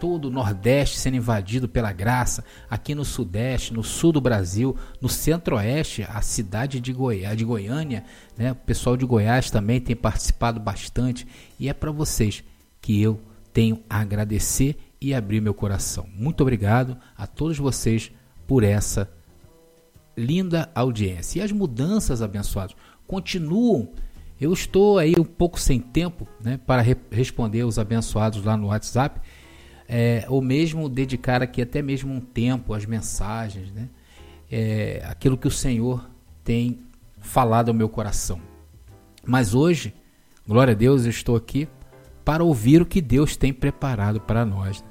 todo 0.00 0.26
o 0.26 0.30
Nordeste 0.30 0.98
sendo 0.98 1.16
invadido 1.16 1.68
pela 1.68 1.92
graça, 1.92 2.44
aqui 2.68 2.94
no 2.94 3.04
Sudeste, 3.04 3.72
no 3.72 3.84
sul 3.84 4.10
do 4.10 4.20
Brasil, 4.20 4.76
no 5.00 5.08
Centro-Oeste, 5.08 6.04
a 6.08 6.20
cidade 6.20 6.80
de, 6.80 6.92
Goi 6.92 7.24
de 7.36 7.44
Goiânia, 7.44 8.04
né, 8.36 8.52
o 8.52 8.56
pessoal 8.56 8.96
de 8.96 9.06
Goiás 9.06 9.50
também 9.50 9.80
tem 9.80 9.94
participado 9.94 10.58
bastante, 10.58 11.26
e 11.58 11.68
é 11.68 11.72
para 11.72 11.92
vocês 11.92 12.42
que 12.84 13.00
eu 13.00 13.18
tenho 13.50 13.82
a 13.88 14.00
agradecer 14.00 14.76
e 15.00 15.14
abrir 15.14 15.40
meu 15.40 15.54
coração. 15.54 16.06
Muito 16.14 16.42
obrigado 16.42 16.98
a 17.16 17.26
todos 17.26 17.56
vocês 17.56 18.12
por 18.46 18.62
essa 18.62 19.10
linda 20.14 20.70
audiência. 20.74 21.38
E 21.38 21.42
as 21.42 21.50
mudanças 21.50 22.20
abençoadas 22.20 22.76
continuam 23.06 23.88
eu 24.38 24.52
estou 24.52 24.98
aí 24.98 25.14
um 25.18 25.24
pouco 25.24 25.58
sem 25.58 25.80
tempo 25.80 26.28
né, 26.42 26.60
para 26.66 26.82
re 26.82 26.94
responder 27.10 27.64
os 27.64 27.78
abençoados 27.78 28.44
lá 28.44 28.54
no 28.54 28.66
WhatsApp, 28.66 29.18
é, 29.88 30.26
ou 30.28 30.42
mesmo 30.42 30.86
dedicar 30.86 31.42
aqui 31.42 31.62
até 31.62 31.80
mesmo 31.80 32.12
um 32.12 32.20
tempo 32.20 32.74
às 32.74 32.84
mensagens, 32.84 33.72
né, 33.72 33.88
é, 34.50 35.02
aquilo 35.06 35.38
que 35.38 35.48
o 35.48 35.50
Senhor 35.50 36.06
tem 36.42 36.80
falado 37.18 37.68
ao 37.68 37.74
meu 37.74 37.88
coração. 37.88 38.38
Mas 39.24 39.54
hoje, 39.54 39.94
glória 40.46 40.72
a 40.72 40.76
Deus, 40.76 41.04
eu 41.04 41.10
estou 41.10 41.36
aqui 41.36 41.66
para 42.24 42.44
ouvir 42.44 42.80
o 42.80 42.86
que 42.86 43.00
Deus 43.00 43.36
tem 43.36 43.52
preparado 43.52 44.20
para 44.20 44.44
nós. 44.44 44.84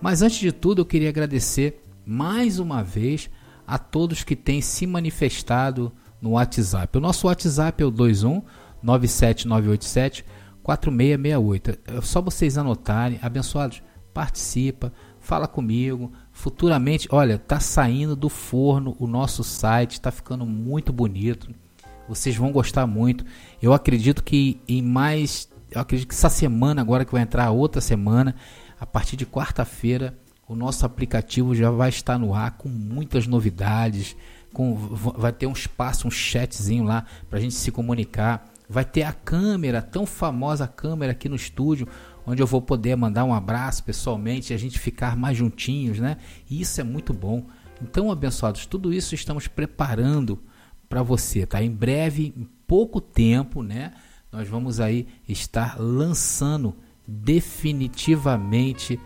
Mas 0.00 0.22
antes 0.22 0.38
de 0.38 0.52
tudo, 0.52 0.82
eu 0.82 0.86
queria 0.86 1.08
agradecer 1.08 1.82
mais 2.06 2.58
uma 2.58 2.82
vez 2.82 3.28
a 3.66 3.78
todos 3.78 4.22
que 4.22 4.36
têm 4.36 4.60
se 4.60 4.86
manifestado 4.86 5.92
no 6.22 6.30
WhatsApp. 6.30 6.96
O 6.96 7.00
nosso 7.00 7.26
WhatsApp 7.26 7.82
é 7.82 7.86
o 7.86 7.90
21 7.90 8.42
97987 8.82 10.24
4668. 10.62 11.78
É 11.86 12.00
só 12.00 12.20
vocês 12.20 12.58
anotarem, 12.58 13.18
abençoados, 13.22 13.82
participa, 14.12 14.92
fala 15.18 15.48
comigo. 15.48 16.12
Futuramente, 16.32 17.08
olha, 17.10 17.38
tá 17.38 17.58
saindo 17.58 18.14
do 18.14 18.28
forno 18.28 18.96
o 18.98 19.06
nosso 19.06 19.42
site, 19.42 19.92
está 19.92 20.10
ficando 20.10 20.44
muito 20.46 20.92
bonito. 20.92 21.48
Vocês 22.08 22.36
vão 22.36 22.50
gostar 22.50 22.86
muito. 22.86 23.24
Eu 23.60 23.72
acredito 23.72 24.22
que 24.22 24.60
em 24.66 24.80
mais, 24.80 25.48
eu 25.70 25.80
acredito 25.80 26.08
que 26.08 26.14
essa 26.14 26.30
semana 26.30 26.80
agora 26.80 27.04
que 27.04 27.12
vai 27.12 27.22
entrar 27.22 27.50
outra 27.50 27.80
semana, 27.80 28.34
a 28.80 28.86
partir 28.86 29.16
de 29.16 29.26
quarta-feira, 29.26 30.18
o 30.46 30.54
nosso 30.54 30.86
aplicativo 30.86 31.54
já 31.54 31.70
vai 31.70 31.88
estar 31.88 32.18
no 32.18 32.34
ar 32.34 32.52
com 32.52 32.68
muitas 32.68 33.26
novidades, 33.26 34.16
com 34.52 34.74
vai 34.74 35.32
ter 35.32 35.46
um 35.46 35.52
espaço, 35.52 36.08
um 36.08 36.10
chatzinho 36.10 36.84
lá 36.84 37.04
para 37.28 37.38
a 37.38 37.42
gente 37.42 37.54
se 37.54 37.70
comunicar 37.70 38.50
vai 38.68 38.84
ter 38.84 39.02
a 39.02 39.12
câmera, 39.12 39.80
tão 39.80 40.04
famosa 40.04 40.68
câmera 40.68 41.12
aqui 41.12 41.28
no 41.28 41.36
estúdio, 41.36 41.88
onde 42.26 42.42
eu 42.42 42.46
vou 42.46 42.60
poder 42.60 42.94
mandar 42.96 43.24
um 43.24 43.32
abraço 43.32 43.82
pessoalmente 43.82 44.52
e 44.52 44.54
a 44.54 44.58
gente 44.58 44.78
ficar 44.78 45.16
mais 45.16 45.38
juntinhos, 45.38 45.98
né? 45.98 46.18
E 46.50 46.60
isso 46.60 46.80
é 46.80 46.84
muito 46.84 47.14
bom. 47.14 47.46
Então, 47.80 48.10
abençoados, 48.10 48.66
tudo 48.66 48.92
isso 48.92 49.14
estamos 49.14 49.48
preparando 49.48 50.38
para 50.88 51.02
você, 51.02 51.46
tá? 51.46 51.62
Em 51.62 51.70
breve, 51.70 52.34
em 52.36 52.46
pouco 52.66 53.00
tempo, 53.00 53.62
né? 53.62 53.92
Nós 54.32 54.48
vamos 54.48 54.80
aí 54.80 55.06
estar 55.28 55.76
lançando 55.78 56.74
definitivamente 57.06 59.00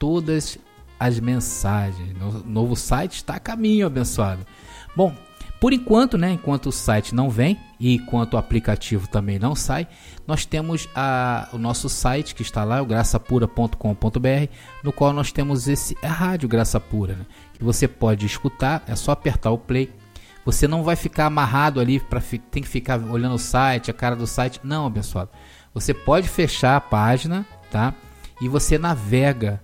todas 0.00 0.58
as 0.98 1.20
mensagens. 1.20 2.16
O 2.20 2.48
novo 2.48 2.74
site 2.74 3.14
está 3.14 3.36
a 3.36 3.40
caminho, 3.40 3.86
abençoado. 3.86 4.44
Bom, 4.96 5.14
por 5.60 5.72
enquanto, 5.72 6.18
né, 6.18 6.32
enquanto 6.32 6.66
o 6.66 6.72
site 6.72 7.14
não 7.14 7.30
vem 7.30 7.58
e 7.80 7.94
enquanto 7.94 8.34
o 8.34 8.36
aplicativo 8.36 9.08
também 9.08 9.38
não 9.38 9.54
sai, 9.54 9.86
nós 10.26 10.44
temos 10.44 10.88
a, 10.94 11.48
o 11.52 11.58
nosso 11.58 11.88
site 11.88 12.34
que 12.34 12.42
está 12.42 12.64
lá, 12.64 12.82
o 12.82 12.86
graçapura.com.br, 12.86 14.48
no 14.82 14.92
qual 14.92 15.12
nós 15.12 15.32
temos 15.32 15.66
esse 15.66 15.96
a 16.02 16.08
rádio 16.08 16.48
Graça 16.48 16.78
Pura, 16.78 17.14
né, 17.14 17.26
que 17.54 17.64
você 17.64 17.88
pode 17.88 18.26
escutar, 18.26 18.84
é 18.86 18.94
só 18.94 19.12
apertar 19.12 19.52
o 19.52 19.58
play. 19.58 19.90
Você 20.44 20.68
não 20.68 20.82
vai 20.82 20.96
ficar 20.96 21.26
amarrado 21.26 21.80
ali 21.80 21.98
para 21.98 22.20
tem 22.50 22.62
que 22.62 22.68
ficar 22.68 23.00
olhando 23.00 23.34
o 23.34 23.38
site, 23.38 23.90
a 23.90 23.94
cara 23.94 24.14
do 24.14 24.26
site. 24.26 24.60
Não, 24.62 24.86
abençoado. 24.86 25.30
Você 25.72 25.94
pode 25.94 26.28
fechar 26.28 26.76
a 26.76 26.80
página, 26.80 27.46
tá? 27.70 27.94
E 28.40 28.48
você 28.48 28.78
navega 28.78 29.60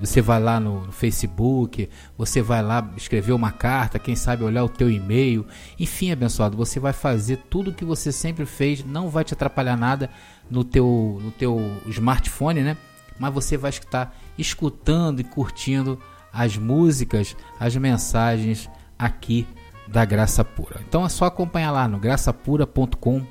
você 0.00 0.22
vai 0.22 0.40
lá 0.40 0.60
no, 0.60 0.92
Facebook, 0.92 1.88
você 2.16 2.40
vai 2.40 2.62
lá 2.62 2.88
escrever 2.96 3.32
uma 3.32 3.50
carta, 3.50 3.98
quem 3.98 4.14
sabe 4.14 4.44
olhar 4.44 4.62
o 4.62 4.68
teu 4.68 4.88
e-mail. 4.88 5.44
Enfim, 5.78 6.12
abençoado, 6.12 6.56
você 6.56 6.78
vai 6.78 6.92
fazer 6.92 7.38
tudo 7.50 7.70
o 7.70 7.74
que 7.74 7.84
você 7.84 8.12
sempre 8.12 8.46
fez, 8.46 8.84
não 8.84 9.08
vai 9.08 9.24
te 9.24 9.34
atrapalhar 9.34 9.76
nada 9.76 10.08
no 10.48 10.62
teu, 10.62 11.18
no 11.20 11.32
teu 11.32 11.60
smartphone, 11.88 12.62
né? 12.62 12.76
Mas 13.18 13.34
você 13.34 13.56
vai 13.56 13.70
estar 13.70 14.16
escutando 14.38 15.18
e 15.18 15.24
curtindo 15.24 16.00
as 16.32 16.56
músicas, 16.56 17.36
as 17.58 17.74
mensagens 17.74 18.70
aqui 18.96 19.46
da 19.90 20.04
Graça 20.04 20.44
Pura. 20.44 20.80
Então 20.86 21.04
é 21.04 21.08
só 21.08 21.24
acompanhar 21.24 21.70
lá 21.72 21.88
no 21.88 21.98
graçapura.com.br. 21.98 23.22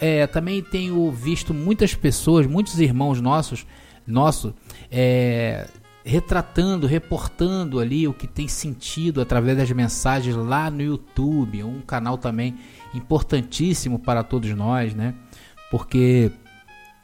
É, 0.00 0.26
também 0.26 0.62
tenho 0.62 1.10
visto 1.10 1.52
muitas 1.52 1.94
pessoas, 1.94 2.46
muitos 2.46 2.80
irmãos 2.80 3.20
nossos 3.20 3.66
nosso 4.06 4.54
é, 4.90 5.66
retratando, 6.04 6.86
reportando 6.86 7.80
ali 7.80 8.06
o 8.06 8.14
que 8.14 8.28
tem 8.28 8.46
sentido 8.46 9.20
através 9.20 9.58
das 9.58 9.70
mensagens 9.72 10.36
lá 10.36 10.70
no 10.70 10.80
YouTube, 10.80 11.64
um 11.64 11.80
canal 11.80 12.16
também 12.16 12.56
importantíssimo 12.94 13.98
para 13.98 14.22
todos 14.22 14.48
nós, 14.54 14.94
né? 14.94 15.14
Porque 15.70 16.30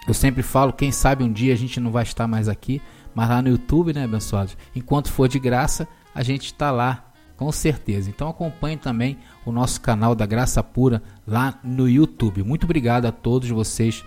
eu 0.06 0.14
sempre 0.14 0.42
falo, 0.42 0.72
quem 0.72 0.92
sabe 0.92 1.24
um 1.24 1.32
dia 1.32 1.52
a 1.52 1.56
gente 1.56 1.80
não 1.80 1.90
vai 1.90 2.04
estar 2.04 2.28
mais 2.28 2.48
aqui, 2.48 2.80
mas 3.12 3.28
lá 3.28 3.42
no 3.42 3.48
YouTube, 3.48 3.92
né, 3.92 4.04
abençoados? 4.04 4.56
Enquanto 4.74 5.10
for 5.10 5.28
de 5.28 5.38
graça, 5.38 5.88
a 6.14 6.22
gente 6.22 6.46
está 6.46 6.70
lá, 6.70 7.11
com 7.42 7.52
certeza. 7.52 8.08
Então 8.08 8.28
acompanhe 8.28 8.76
também 8.76 9.18
o 9.44 9.50
nosso 9.50 9.80
canal 9.80 10.14
da 10.14 10.26
Graça 10.26 10.62
Pura 10.62 11.02
lá 11.26 11.58
no 11.64 11.88
YouTube. 11.88 12.44
Muito 12.44 12.64
obrigado 12.64 13.06
a 13.06 13.12
todos 13.12 13.48
vocês 13.48 14.04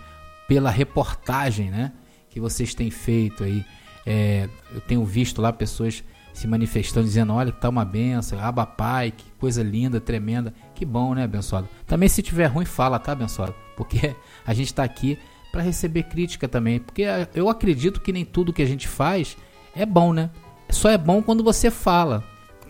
pela 0.47 0.69
reportagem, 0.69 1.69
né? 1.69 1.91
que 2.35 2.39
vocês 2.41 2.75
têm 2.75 2.91
feito 2.91 3.45
aí. 3.45 3.65
É, 4.05 4.49
eu 4.73 4.81
tenho 4.81 5.05
visto 5.05 5.41
lá 5.41 5.53
pessoas 5.53 6.03
se 6.33 6.45
manifestando, 6.47 7.07
dizendo: 7.07 7.33
olha, 7.33 7.49
que 7.49 7.61
tá 7.61 7.69
uma 7.69 7.85
benção, 7.85 8.37
aba 8.39 8.65
pai, 8.65 9.11
que 9.11 9.23
coisa 9.39 9.63
linda, 9.63 10.01
tremenda. 10.01 10.53
Que 10.73 10.85
bom, 10.85 11.13
né, 11.13 11.23
abençoado? 11.23 11.67
Também 11.87 12.09
se 12.09 12.21
tiver 12.21 12.47
ruim, 12.47 12.65
fala, 12.65 12.99
tá, 12.99 13.13
abençoado? 13.13 13.55
Porque 13.77 14.13
a 14.45 14.53
gente 14.53 14.67
está 14.67 14.83
aqui 14.83 15.17
para 15.49 15.61
receber 15.61 16.03
crítica 16.03 16.45
também. 16.45 16.79
Porque 16.79 17.03
eu 17.33 17.47
acredito 17.47 18.01
que 18.01 18.11
nem 18.11 18.25
tudo 18.25 18.51
que 18.51 18.61
a 18.61 18.67
gente 18.67 18.85
faz 18.85 19.37
é 19.73 19.85
bom, 19.85 20.11
né? 20.11 20.29
Só 20.69 20.89
é 20.89 20.97
bom 20.97 21.21
quando 21.21 21.41
você 21.41 21.71
fala. 21.71 22.21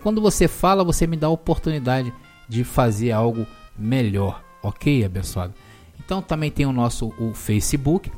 Quando 0.06 0.22
você 0.22 0.48
fala, 0.48 0.84
você 0.84 1.08
me 1.08 1.18
dá 1.18 1.26
a 1.26 1.32
oportunidade 1.32 2.14
de 2.48 2.64
fazer 2.64 3.12
algo 3.12 3.48
melhor, 3.76 4.44
ok, 4.62 5.04
abençoado? 5.04 5.56
Então 6.00 6.22
também 6.22 6.52
tem 6.52 6.64
o 6.64 6.72
nosso 6.72 7.08
o 7.20 7.34
Facebook 7.34 8.12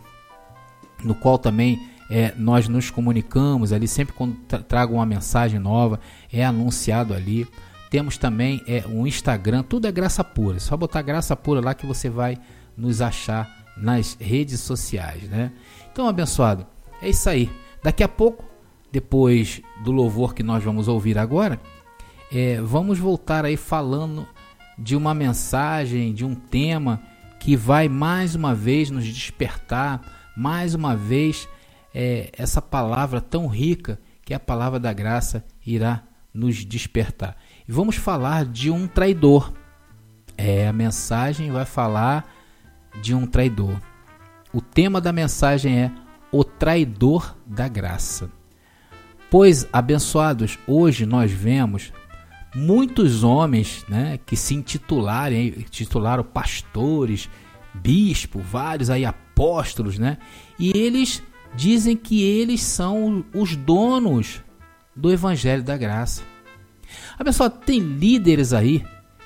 no 1.01 1.15
qual 1.15 1.37
também 1.37 1.79
é, 2.09 2.33
nós 2.35 2.67
nos 2.67 2.91
comunicamos 2.91 3.71
ali, 3.71 3.87
sempre 3.87 4.13
quando 4.13 4.35
tra 4.49 4.59
trago 4.59 4.95
uma 4.95 5.05
mensagem 5.05 5.61
nova, 5.61 5.97
é 6.29 6.43
anunciado 6.43 7.13
ali. 7.13 7.47
Temos 7.89 8.17
também 8.17 8.61
é, 8.67 8.83
um 8.85 9.07
Instagram, 9.07 9.63
tudo 9.63 9.87
é 9.87 9.91
graça 9.93 10.25
pura. 10.25 10.57
É 10.57 10.59
só 10.59 10.75
botar 10.75 11.01
graça 11.01 11.37
pura 11.37 11.61
lá 11.61 11.73
que 11.73 11.85
você 11.85 12.09
vai 12.09 12.37
nos 12.75 12.99
achar 12.99 13.65
nas 13.77 14.17
redes 14.19 14.59
sociais, 14.59 15.23
né? 15.29 15.53
Então, 15.89 16.05
abençoado, 16.05 16.67
é 17.01 17.07
isso 17.07 17.29
aí. 17.29 17.49
Daqui 17.81 18.03
a 18.03 18.09
pouco, 18.09 18.43
depois 18.91 19.61
do 19.83 19.91
louvor 19.91 20.33
que 20.33 20.43
nós 20.43 20.63
vamos 20.63 20.87
ouvir 20.87 21.17
agora, 21.17 21.59
é, 22.31 22.59
vamos 22.61 22.99
voltar 22.99 23.45
aí 23.45 23.57
falando 23.57 24.27
de 24.77 24.95
uma 24.95 25.13
mensagem, 25.13 26.13
de 26.13 26.25
um 26.25 26.35
tema 26.35 27.01
que 27.39 27.55
vai 27.55 27.87
mais 27.87 28.35
uma 28.35 28.53
vez 28.53 28.89
nos 28.89 29.05
despertar, 29.05 30.01
mais 30.35 30.75
uma 30.75 30.95
vez 30.95 31.47
é, 31.93 32.29
essa 32.33 32.61
palavra 32.61 33.21
tão 33.21 33.47
rica 33.47 33.99
que 34.23 34.33
a 34.33 34.39
palavra 34.39 34.79
da 34.79 34.91
graça 34.91 35.43
irá 35.65 36.03
nos 36.33 36.65
despertar. 36.65 37.37
E 37.67 37.71
vamos 37.71 37.95
falar 37.95 38.45
de 38.45 38.69
um 38.69 38.87
traidor. 38.87 39.53
É, 40.37 40.67
a 40.67 40.73
mensagem 40.73 41.51
vai 41.51 41.65
falar 41.65 42.29
de 43.01 43.15
um 43.15 43.25
traidor. 43.25 43.79
O 44.53 44.61
tema 44.61 45.01
da 45.01 45.11
mensagem 45.11 45.79
é 45.79 45.91
o 46.31 46.43
traidor 46.43 47.35
da 47.45 47.67
graça. 47.67 48.29
Pois, 49.29 49.68
abençoados, 49.74 50.57
hoje 50.65 51.06
nós 51.06 51.31
vemos 51.31 51.91
muitos 52.56 53.24
homens 53.24 53.85
né, 53.89 54.18
que 54.25 54.38
se 54.38 54.56
intitularem, 54.56 55.65
titularam 55.69 56.24
pastores, 56.24 57.29
bispo, 57.74 58.39
vários 58.39 58.89
aí 58.89 59.03
apóstolos, 59.03 60.00
né? 60.00 60.18
E 60.57 60.71
eles 60.77 61.21
dizem 61.56 61.97
que 61.97 62.24
eles 62.24 62.62
são 62.63 63.25
os 63.33 63.56
donos 63.56 64.41
do 64.95 65.12
evangelho 65.12 65.62
da 65.62 65.75
graça. 65.75 66.21
Abençoado, 67.19 67.59
tem 67.65 67.80
líderes 67.80 68.53
aí 68.53 68.83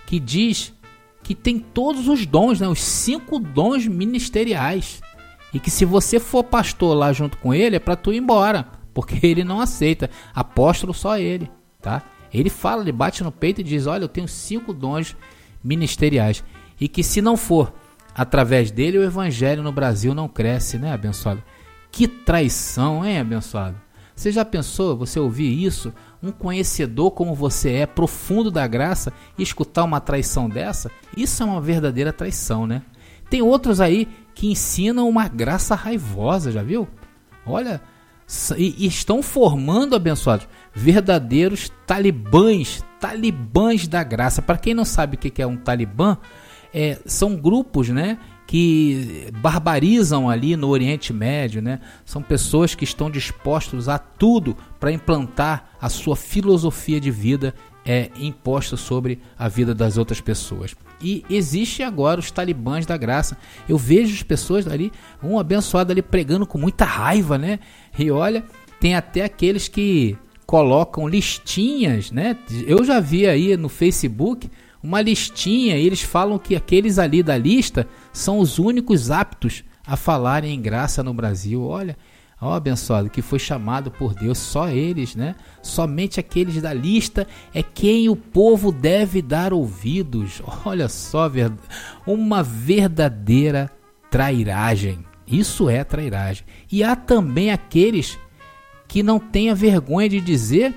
que 0.07 0.19
diz 0.19 0.73
que 1.21 1.35
tem 1.35 1.59
todos 1.59 2.07
os 2.07 2.25
dons, 2.25 2.59
né, 2.59 2.67
os 2.67 2.81
cinco 2.81 3.37
dons 3.37 3.85
ministeriais. 3.85 4.99
E 5.53 5.59
que 5.59 5.69
se 5.69 5.85
você 5.85 6.19
for 6.19 6.43
pastor 6.43 6.95
lá 6.95 7.13
junto 7.13 7.37
com 7.37 7.53
ele, 7.53 7.75
é 7.75 7.79
para 7.79 7.95
tu 7.95 8.11
ir 8.11 8.17
embora, 8.17 8.67
porque 8.93 9.19
ele 9.25 9.43
não 9.43 9.61
aceita. 9.61 10.09
Apóstolo 10.33 10.93
só 10.93 11.17
ele, 11.17 11.49
tá? 11.81 12.03
Ele 12.33 12.49
fala, 12.49 12.81
ele 12.81 12.91
bate 12.91 13.23
no 13.23 13.31
peito 13.31 13.61
e 13.61 13.63
diz: 13.63 13.87
Olha, 13.87 14.03
eu 14.03 14.09
tenho 14.09 14.27
cinco 14.27 14.73
dons 14.73 15.15
ministeriais. 15.63 16.43
E 16.79 16.87
que 16.87 17.03
se 17.03 17.21
não 17.21 17.37
for 17.37 17.73
através 18.15 18.71
dele, 18.71 18.97
o 18.97 19.03
evangelho 19.03 19.61
no 19.61 19.71
Brasil 19.71 20.13
não 20.13 20.27
cresce, 20.27 20.77
né, 20.77 20.91
abençoado? 20.91 21.43
Que 21.91 22.07
traição, 22.07 23.05
hein, 23.05 23.19
abençoado? 23.19 23.75
Você 24.15 24.31
já 24.31 24.45
pensou, 24.45 24.95
você 24.95 25.19
ouvir 25.19 25.63
isso? 25.63 25.93
Um 26.21 26.31
conhecedor 26.31 27.11
como 27.11 27.33
você 27.33 27.73
é, 27.73 27.85
profundo 27.85 28.51
da 28.51 28.67
graça, 28.67 29.11
e 29.37 29.43
escutar 29.43 29.83
uma 29.83 29.99
traição 29.99 30.47
dessa? 30.47 30.91
Isso 31.15 31.41
é 31.41 31.45
uma 31.45 31.59
verdadeira 31.59 32.13
traição, 32.13 32.67
né? 32.67 32.83
Tem 33.29 33.41
outros 33.41 33.81
aí 33.81 34.07
que 34.35 34.51
ensinam 34.51 35.07
uma 35.09 35.27
graça 35.27 35.73
raivosa, 35.73 36.51
já 36.51 36.61
viu? 36.61 36.87
Olha, 37.45 37.81
e, 38.57 38.87
estão 38.87 39.21
formando, 39.21 39.95
abençoados, 39.95 40.47
verdadeiros 40.73 41.71
talibãs, 41.85 42.83
talibãs 42.99 43.87
da 43.87 44.03
graça. 44.03 44.41
Para 44.41 44.57
quem 44.57 44.73
não 44.73 44.85
sabe 44.85 45.15
o 45.15 45.19
que 45.19 45.41
é 45.41 45.47
um 45.47 45.57
talibã, 45.57 46.17
é, 46.73 46.99
são 47.05 47.35
grupos, 47.35 47.89
né? 47.89 48.17
que 48.47 49.29
barbarizam 49.41 50.29
ali 50.29 50.57
no 50.57 50.67
Oriente 50.67 51.13
Médio, 51.13 51.61
né? 51.61 51.79
São 52.03 52.21
pessoas 52.21 52.75
que 52.75 52.83
estão 52.83 53.09
dispostos 53.09 53.87
a 53.87 53.97
tudo 53.97 54.57
para 54.77 54.91
implantar 54.91 55.69
a 55.79 55.87
sua 55.87 56.17
filosofia 56.17 56.99
de 56.99 57.09
vida 57.09 57.55
é 57.85 58.09
imposta 58.15 58.77
sobre 58.77 59.19
a 59.37 59.47
vida 59.47 59.73
das 59.73 59.97
outras 59.97 60.21
pessoas. 60.21 60.75
E 61.01 61.25
existe 61.29 61.81
agora 61.81 62.19
os 62.19 62.29
talibãs 62.29 62.85
da 62.85 62.95
graça. 62.95 63.37
Eu 63.67 63.77
vejo 63.77 64.13
as 64.13 64.23
pessoas 64.23 64.67
ali, 64.67 64.91
um 65.23 65.39
abençoado 65.39 65.91
ali 65.91 66.01
pregando 66.01 66.45
com 66.45 66.57
muita 66.57 66.85
raiva, 66.85 67.37
né? 67.37 67.59
E 67.97 68.11
olha, 68.11 68.43
tem 68.79 68.95
até 68.95 69.23
aqueles 69.23 69.67
que 69.67 70.17
colocam 70.45 71.07
listinhas, 71.07 72.11
né? 72.11 72.37
Eu 72.67 72.83
já 72.83 72.99
vi 72.99 73.27
aí 73.27 73.55
no 73.57 73.69
Facebook 73.69 74.49
uma 74.83 75.01
listinha 75.01 75.77
e 75.77 75.85
eles 75.85 76.01
falam 76.01 76.37
que 76.37 76.55
aqueles 76.55 76.99
ali 76.99 77.23
da 77.23 77.37
lista 77.37 77.87
são 78.11 78.39
os 78.39 78.59
únicos 78.59 79.11
aptos 79.11 79.63
a 79.85 79.95
falarem 79.95 80.53
em 80.53 80.61
graça 80.61 81.03
no 81.03 81.13
Brasil. 81.13 81.63
Olha, 81.63 81.97
ó 82.41 82.53
abençoado, 82.53 83.09
que 83.09 83.21
foi 83.21 83.37
chamado 83.37 83.91
por 83.91 84.15
Deus, 84.15 84.39
só 84.39 84.67
eles, 84.67 85.15
né? 85.15 85.35
Somente 85.61 86.19
aqueles 86.19 86.59
da 86.61 86.73
lista 86.73 87.27
é 87.53 87.61
quem 87.61 88.09
o 88.09 88.15
povo 88.15 88.71
deve 88.71 89.21
dar 89.21 89.53
ouvidos. 89.53 90.41
Olha 90.65 90.89
só, 90.89 91.29
uma 92.05 92.41
verdadeira 92.41 93.69
trairagem. 94.09 95.05
Isso 95.27 95.69
é 95.69 95.83
trairagem. 95.83 96.43
E 96.69 96.83
há 96.83 96.95
também 96.95 97.51
aqueles 97.51 98.17
que 98.87 99.03
não 99.03 99.19
têm 99.19 99.49
a 99.49 99.53
vergonha 99.53 100.09
de 100.09 100.19
dizer 100.19 100.73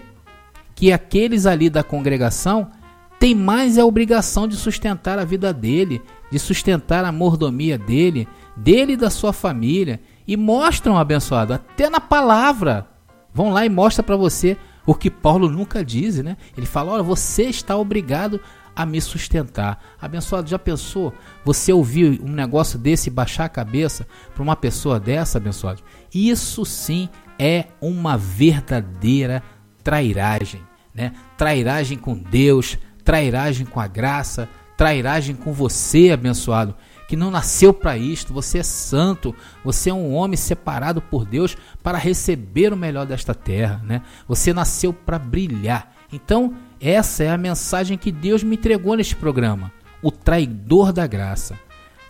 que 0.75 0.93
aqueles 0.93 1.46
ali 1.46 1.70
da 1.70 1.82
congregação 1.82 2.70
tem 3.19 3.34
mais 3.34 3.78
a 3.78 3.87
obrigação 3.87 4.46
de 4.46 4.55
sustentar 4.55 5.19
a 5.19 5.25
vida 5.25 5.52
dele, 5.52 6.02
de 6.31 6.38
sustentar 6.38 7.05
a 7.05 7.10
mordomia 7.10 7.78
dele, 7.78 8.28
dele 8.56 8.93
e 8.93 8.96
da 8.96 9.08
sua 9.08 9.32
família. 9.32 10.00
E 10.26 10.37
mostram, 10.37 10.97
abençoado, 10.97 11.53
até 11.53 11.91
na 11.91 12.00
palavra. 12.00 12.87
Vão 13.32 13.50
lá 13.50 13.67
e 13.67 13.69
mostra 13.69 14.03
para 14.03 14.17
você 14.17 14.56
o 14.87 14.94
que 14.94 15.11
Paulo 15.11 15.50
nunca 15.50 15.85
diz, 15.85 16.23
né? 16.23 16.37
Ele 16.56 16.67
fala: 16.67 16.93
olha, 16.93 17.03
você 17.03 17.44
está 17.44 17.76
obrigado 17.76 18.41
a 18.76 18.85
me 18.85 19.00
sustentar. 19.00 19.82
Abençoado, 20.00 20.49
já 20.49 20.59
pensou 20.59 21.12
você 21.44 21.73
ouvir 21.73 22.21
um 22.23 22.31
negócio 22.31 22.79
desse 22.79 23.09
e 23.09 23.12
baixar 23.12 23.44
a 23.44 23.49
cabeça 23.49 24.06
para 24.32 24.43
uma 24.43 24.56
pessoa 24.56 24.99
dessa, 24.99 25.38
abençoado? 25.38 25.82
Isso 26.12 26.65
sim 26.65 27.09
é 27.38 27.67
uma 27.81 28.17
verdadeira 28.17 29.43
trairagem, 29.82 30.62
né? 30.94 31.12
Trairagem 31.37 31.99
com 31.99 32.15
Deus, 32.17 32.79
trairagem 33.05 33.67
com 33.67 33.81
a 33.81 33.87
graça, 33.87 34.49
trairagem 34.77 35.37
com 35.37 35.53
você, 35.53 36.11
abençoado, 36.11 36.75
que 37.09 37.17
não 37.17 37.31
nasceu 37.31 37.73
para 37.73 37.97
isto. 37.97 38.33
Você 38.33 38.59
é 38.59 38.62
santo, 38.62 39.35
você 39.65 39.91
é 39.91 39.95
um 39.95 40.12
homem 40.15 40.37
separado 40.37 41.01
por 41.01 41.25
Deus 41.25 41.56
para 41.83 41.99
receber 41.99 42.73
o 42.73 42.77
melhor 42.77 43.06
desta 43.06 43.35
terra, 43.35 43.82
né? 43.84 44.03
Você 44.27 44.53
nasceu 44.53 44.93
para 44.93 45.19
brilhar. 45.19 45.94
Então, 46.13 46.55
essa 46.81 47.25
é 47.25 47.31
a 47.31 47.39
mensagem 47.39 47.99
que 47.99 48.13
Deus 48.13 48.43
me 48.43 48.56
entregou 48.56 48.96
neste 48.96 49.17
programa, 49.17 49.73
o 50.03 50.11
traidor 50.11 50.93
da 50.93 51.06
graça. 51.06 51.58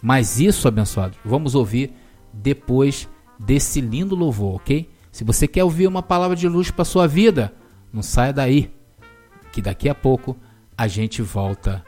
Mas 0.03 0.39
isso, 0.39 0.69
abençoado, 0.69 1.17
vamos 1.25 1.55
ouvir 1.55 1.95
depois 2.33 3.09
desse 3.39 3.81
lindo 3.81 4.15
louvor, 4.15 4.57
ok? 4.57 4.91
Se 5.11 5.25
você 5.25 5.47
quer 5.47 5.65
ouvir 5.65 5.87
uma 5.87 6.03
palavra 6.03 6.37
de 6.37 6.49
luz 6.49 6.71
para 6.71 6.85
sua 6.85 7.07
vida, 7.07 7.55
não 7.93 8.03
saia 8.03 8.33
daí, 8.33 8.75
que 9.53 9.63
daqui 9.63 9.89
a 9.89 9.95
pouco 9.95 10.37
a 10.77 10.89
gente 10.89 11.23
volta 11.23 11.85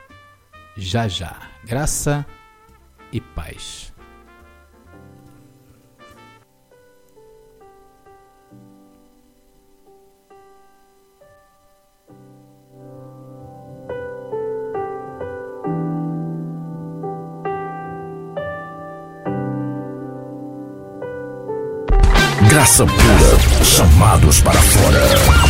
já 0.77 1.09
já. 1.09 1.37
Graça 1.65 2.25
e 3.13 3.21
paz. 3.21 3.93
Graça 22.49 22.87
pura, 22.87 23.65
chamados 23.65 24.41
para 24.41 24.61
fora. 24.61 25.46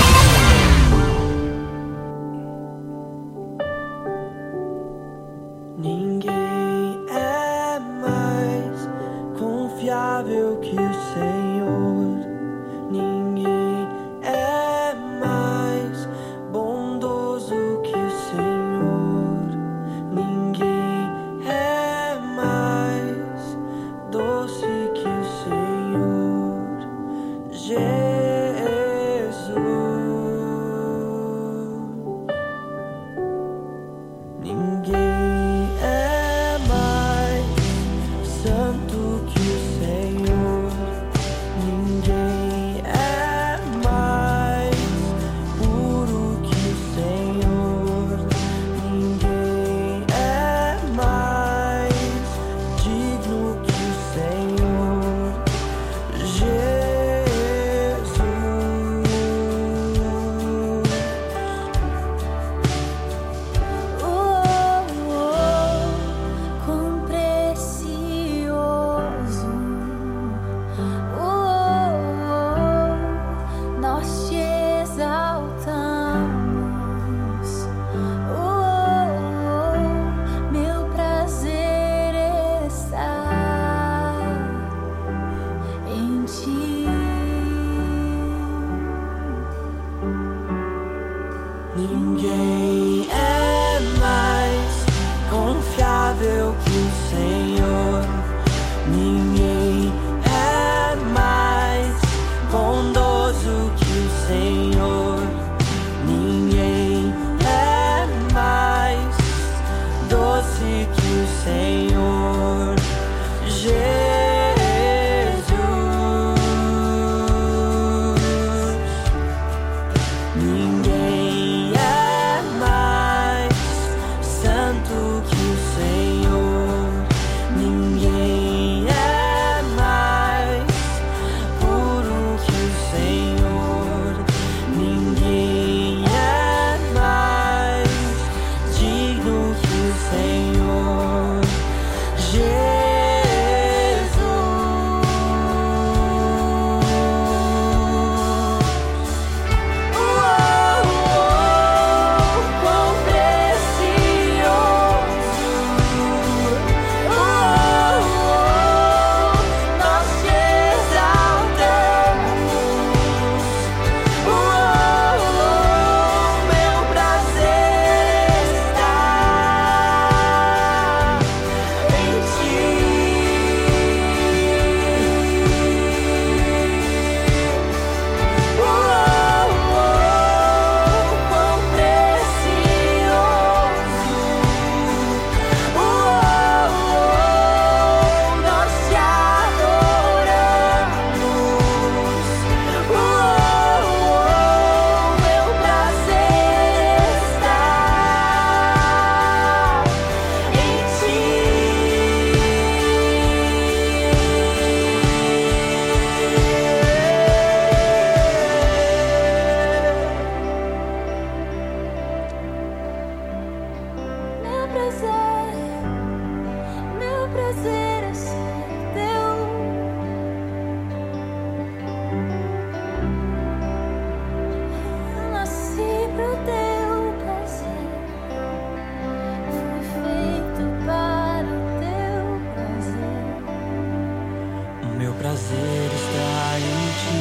prazer 235.37 235.91
está 235.95 236.59
em 236.59 236.89
ti. 236.97 237.21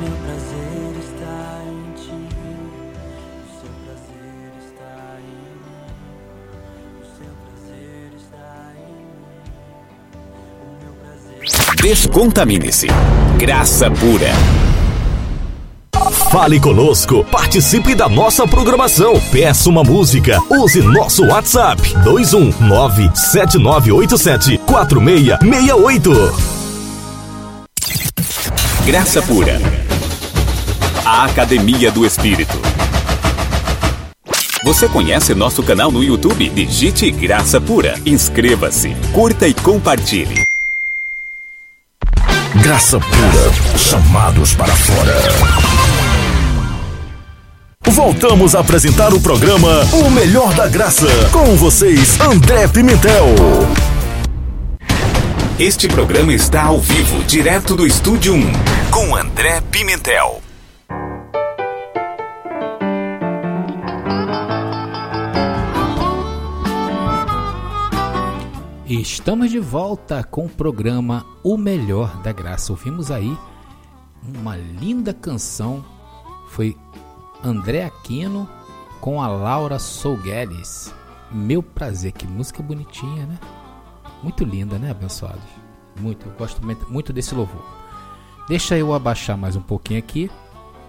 Meu 0.00 0.16
prazer 0.24 0.92
está 0.98 1.38
em 1.66 1.92
ti. 1.92 2.18
O 3.36 3.48
seu 3.60 3.70
prazer 3.84 4.48
está 4.64 4.92
em 5.18 5.28
mim. 5.36 5.60
O 7.00 7.04
seu 7.18 7.32
prazer 7.44 8.08
está 8.16 8.50
em 8.78 8.88
mim. 8.96 9.12
O 10.62 10.64
meu 10.82 10.92
prazer. 11.02 11.36
Descontamine-se. 11.82 12.86
Graça 13.36 13.90
pura. 13.90 14.32
Fale 16.30 16.60
conosco, 16.60 17.24
participe 17.24 17.94
da 17.94 18.08
nossa 18.08 18.46
programação, 18.46 19.20
peça 19.32 19.68
uma 19.68 19.82
música, 19.82 20.38
use 20.48 20.80
nosso 20.80 21.26
WhatsApp 21.26 21.82
219 22.04 23.10
7987 23.14 24.58
4668. 24.58 26.49
Graça 28.84 29.20
pura. 29.22 29.60
A 31.04 31.24
Academia 31.24 31.90
do 31.92 32.06
Espírito. 32.06 32.58
Você 34.64 34.88
conhece 34.88 35.34
nosso 35.34 35.62
canal 35.62 35.90
no 35.92 36.02
YouTube? 36.02 36.48
Digite 36.48 37.10
Graça 37.10 37.60
Pura. 37.60 37.94
Inscreva-se, 38.06 38.96
curta 39.12 39.46
e 39.46 39.54
compartilhe. 39.54 40.44
Graça 42.54 42.98
pura, 42.98 43.78
chamados 43.78 44.54
para 44.54 44.74
fora. 44.74 45.16
Voltamos 47.86 48.54
a 48.54 48.60
apresentar 48.60 49.12
o 49.12 49.20
programa 49.20 49.84
O 49.92 50.10
Melhor 50.10 50.54
da 50.54 50.68
Graça. 50.68 51.06
Com 51.32 51.54
vocês, 51.56 52.18
André 52.20 52.66
Pimentel. 52.66 53.26
Este 55.60 55.86
programa 55.86 56.32
está 56.32 56.68
ao 56.68 56.80
vivo, 56.80 57.22
direto 57.24 57.76
do 57.76 57.86
Estúdio 57.86 58.32
1, 58.32 58.40
com 58.90 59.14
André 59.14 59.60
Pimentel. 59.60 60.40
Estamos 68.86 69.50
de 69.50 69.58
volta 69.58 70.24
com 70.24 70.46
o 70.46 70.48
programa 70.48 71.26
O 71.44 71.58
Melhor 71.58 72.22
da 72.22 72.32
Graça. 72.32 72.72
Ouvimos 72.72 73.10
aí 73.10 73.36
uma 74.40 74.56
linda 74.56 75.12
canção, 75.12 75.84
foi 76.48 76.74
André 77.44 77.84
Aquino 77.84 78.48
com 78.98 79.22
a 79.22 79.28
Laura 79.28 79.78
Sougueles. 79.78 80.90
Meu 81.30 81.62
prazer, 81.62 82.12
que 82.12 82.26
música 82.26 82.62
bonitinha, 82.62 83.26
né? 83.26 83.38
Muito 84.22 84.44
linda, 84.44 84.78
né, 84.78 84.90
abençoados? 84.90 85.42
Muito, 85.98 86.26
eu 86.26 86.32
gosto 86.32 86.60
muito 86.88 87.12
desse 87.12 87.34
louvor. 87.34 87.64
Deixa 88.48 88.76
eu 88.76 88.92
abaixar 88.92 89.36
mais 89.36 89.56
um 89.56 89.62
pouquinho 89.62 89.98
aqui 89.98 90.30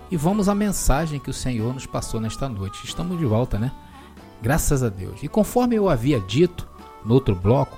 e 0.10 0.18
vamos 0.18 0.50
à 0.50 0.56
mensagem 0.56 1.20
que 1.20 1.30
o 1.30 1.34
Senhor 1.34 1.74
nos 1.74 1.86
passou 1.86 2.20
nesta 2.20 2.50
noite. 2.50 2.86
Estamos 2.86 3.18
de 3.18 3.26
volta, 3.26 3.58
né? 3.58 3.72
Graças 4.42 4.84
a 4.84 4.90
Deus. 4.90 5.22
E 5.22 5.28
conforme 5.28 5.76
eu 5.76 5.90
havia 5.90 6.20
dito 6.20 6.68
no 7.06 7.14
outro 7.14 7.36
bloco, 7.36 7.78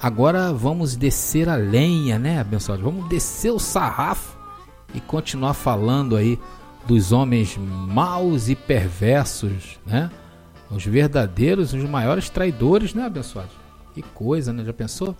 Agora 0.00 0.52
vamos 0.52 0.94
descer 0.94 1.48
a 1.48 1.56
lenha, 1.56 2.18
né, 2.18 2.38
abençoado? 2.38 2.82
Vamos 2.82 3.08
descer 3.08 3.50
o 3.50 3.58
sarrafo 3.58 4.38
e 4.94 5.00
continuar 5.00 5.54
falando 5.54 6.14
aí 6.14 6.38
dos 6.86 7.10
homens 7.10 7.58
maus 7.58 8.48
e 8.48 8.54
perversos, 8.54 9.78
né? 9.84 10.08
Os 10.70 10.84
verdadeiros, 10.84 11.72
os 11.72 11.82
maiores 11.82 12.30
traidores, 12.30 12.94
né, 12.94 13.06
abençoado? 13.06 13.50
Que 13.98 14.02
coisa, 14.10 14.52
né? 14.52 14.64
Já 14.64 14.72
pensou? 14.72 15.16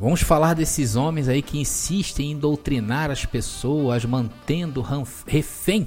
Vamos 0.00 0.20
falar 0.20 0.54
desses 0.54 0.96
homens 0.96 1.28
aí 1.28 1.40
que 1.40 1.60
insistem 1.60 2.32
em 2.32 2.36
doutrinar 2.36 3.08
as 3.08 3.24
pessoas, 3.24 4.04
mantendo 4.04 4.84
refém 5.26 5.86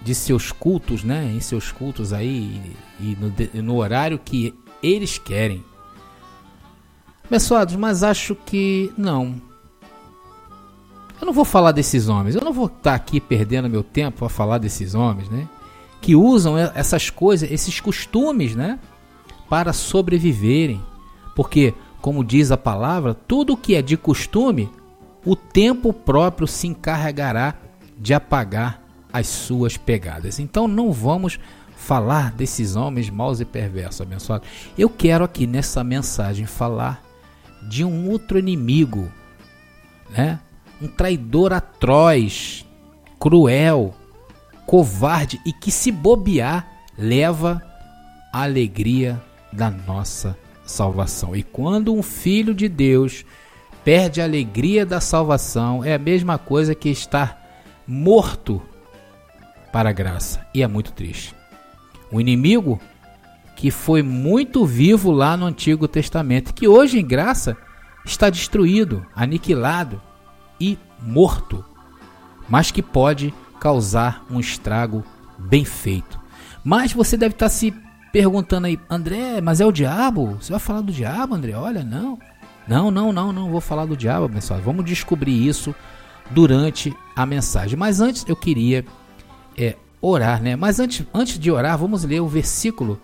de 0.00 0.14
seus 0.14 0.50
cultos, 0.52 1.04
né? 1.04 1.30
Em 1.34 1.40
seus 1.40 1.70
cultos 1.70 2.14
aí 2.14 2.74
e 2.98 3.14
no, 3.20 3.62
no 3.62 3.76
horário 3.76 4.18
que 4.18 4.54
eles 4.82 5.18
querem. 5.18 5.62
Abençoados, 7.26 7.76
mas 7.76 8.02
acho 8.02 8.34
que 8.34 8.90
não. 8.96 9.34
Eu 11.20 11.26
não 11.26 11.32
vou 11.34 11.44
falar 11.44 11.72
desses 11.72 12.08
homens. 12.08 12.36
Eu 12.36 12.42
não 12.42 12.54
vou 12.54 12.68
estar 12.68 12.94
aqui 12.94 13.20
perdendo 13.20 13.68
meu 13.68 13.82
tempo 13.82 14.24
a 14.24 14.30
falar 14.30 14.56
desses 14.56 14.94
homens, 14.94 15.28
né? 15.28 15.46
Que 16.00 16.16
usam 16.16 16.56
essas 16.56 17.10
coisas, 17.10 17.50
esses 17.50 17.80
costumes, 17.80 18.56
né? 18.56 18.78
Para 19.50 19.74
sobreviverem. 19.74 20.80
Porque, 21.36 21.74
como 22.00 22.24
diz 22.24 22.50
a 22.50 22.56
palavra, 22.56 23.12
tudo 23.12 23.56
que 23.56 23.74
é 23.74 23.82
de 23.82 23.98
costume, 23.98 24.70
o 25.24 25.36
tempo 25.36 25.92
próprio 25.92 26.48
se 26.48 26.66
encarregará 26.66 27.54
de 27.98 28.14
apagar 28.14 28.82
as 29.12 29.26
suas 29.26 29.76
pegadas. 29.76 30.38
Então 30.38 30.66
não 30.66 30.92
vamos 30.92 31.38
falar 31.76 32.32
desses 32.32 32.76
homens 32.76 33.10
maus 33.10 33.40
e 33.40 33.44
perversos, 33.44 34.00
abençoados. 34.00 34.48
Eu 34.76 34.88
quero 34.88 35.24
aqui 35.24 35.46
nessa 35.46 35.82
mensagem 35.82 36.46
falar 36.46 37.02
de 37.68 37.84
um 37.84 38.08
outro 38.10 38.38
inimigo, 38.38 39.10
né? 40.10 40.40
Um 40.80 40.88
traidor 40.88 41.52
atroz, 41.52 42.64
cruel, 43.18 43.94
covarde 44.66 45.40
e 45.44 45.52
que 45.52 45.70
se 45.70 45.90
bobear 45.90 46.66
leva 46.96 47.62
a 48.32 48.42
alegria 48.42 49.20
da 49.52 49.70
nossa 49.70 50.36
salvação. 50.64 51.34
E 51.34 51.42
quando 51.42 51.94
um 51.94 52.02
filho 52.02 52.54
de 52.54 52.68
Deus 52.68 53.24
perde 53.84 54.20
a 54.20 54.24
alegria 54.24 54.84
da 54.86 55.00
salvação, 55.00 55.84
é 55.84 55.94
a 55.94 55.98
mesma 55.98 56.38
coisa 56.38 56.74
que 56.74 56.88
estar 56.88 57.40
morto 57.86 58.62
para 59.72 59.90
a 59.90 59.92
graça. 59.92 60.46
E 60.54 60.62
é 60.62 60.66
muito 60.66 60.92
triste. 60.92 61.34
O 62.10 62.20
inimigo 62.20 62.80
que 63.56 63.70
foi 63.70 64.02
muito 64.02 64.64
vivo 64.64 65.10
lá 65.10 65.36
no 65.36 65.46
Antigo 65.46 65.86
Testamento, 65.86 66.54
que 66.54 66.66
hoje, 66.66 66.98
em 66.98 67.06
graça, 67.06 67.56
está 68.04 68.30
destruído, 68.30 69.04
aniquilado 69.14 70.00
e 70.58 70.78
morto, 71.02 71.64
mas 72.48 72.70
que 72.70 72.82
pode 72.82 73.34
causar 73.60 74.24
um 74.30 74.40
estrago 74.40 75.04
bem 75.38 75.64
feito. 75.64 76.18
Mas 76.64 76.92
você 76.92 77.16
deve 77.16 77.34
estar 77.34 77.48
se 77.48 77.74
perguntando 78.12 78.66
aí, 78.66 78.78
André, 78.88 79.40
mas 79.40 79.60
é 79.60 79.66
o 79.66 79.72
diabo? 79.72 80.36
Você 80.40 80.50
vai 80.50 80.60
falar 80.60 80.80
do 80.80 80.92
diabo, 80.92 81.34
André? 81.34 81.54
Olha, 81.54 81.82
não. 81.84 82.18
Não, 82.66 82.90
não, 82.90 83.12
não, 83.12 83.32
não 83.32 83.50
vou 83.50 83.60
falar 83.60 83.84
do 83.84 83.96
diabo, 83.96 84.28
pessoal. 84.28 84.60
Vamos 84.60 84.84
descobrir 84.84 85.46
isso 85.46 85.74
durante 86.30 86.94
a 87.16 87.26
mensagem. 87.26 87.76
Mas 87.76 88.00
antes 88.00 88.24
eu 88.28 88.36
queria 88.36 88.84
é, 89.56 89.76
orar, 90.00 90.42
né? 90.42 90.56
Mas 90.56 90.78
antes, 90.78 91.04
antes 91.12 91.38
de 91.38 91.50
orar, 91.50 91.76
vamos 91.76 92.04
ler 92.04 92.20
o 92.20 92.28
versículo, 92.28 93.00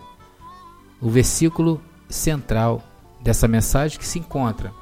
o 1.00 1.10
versículo 1.10 1.80
central 2.08 2.82
dessa 3.20 3.48
mensagem 3.48 3.98
que 3.98 4.06
se 4.06 4.18
encontra 4.18 4.72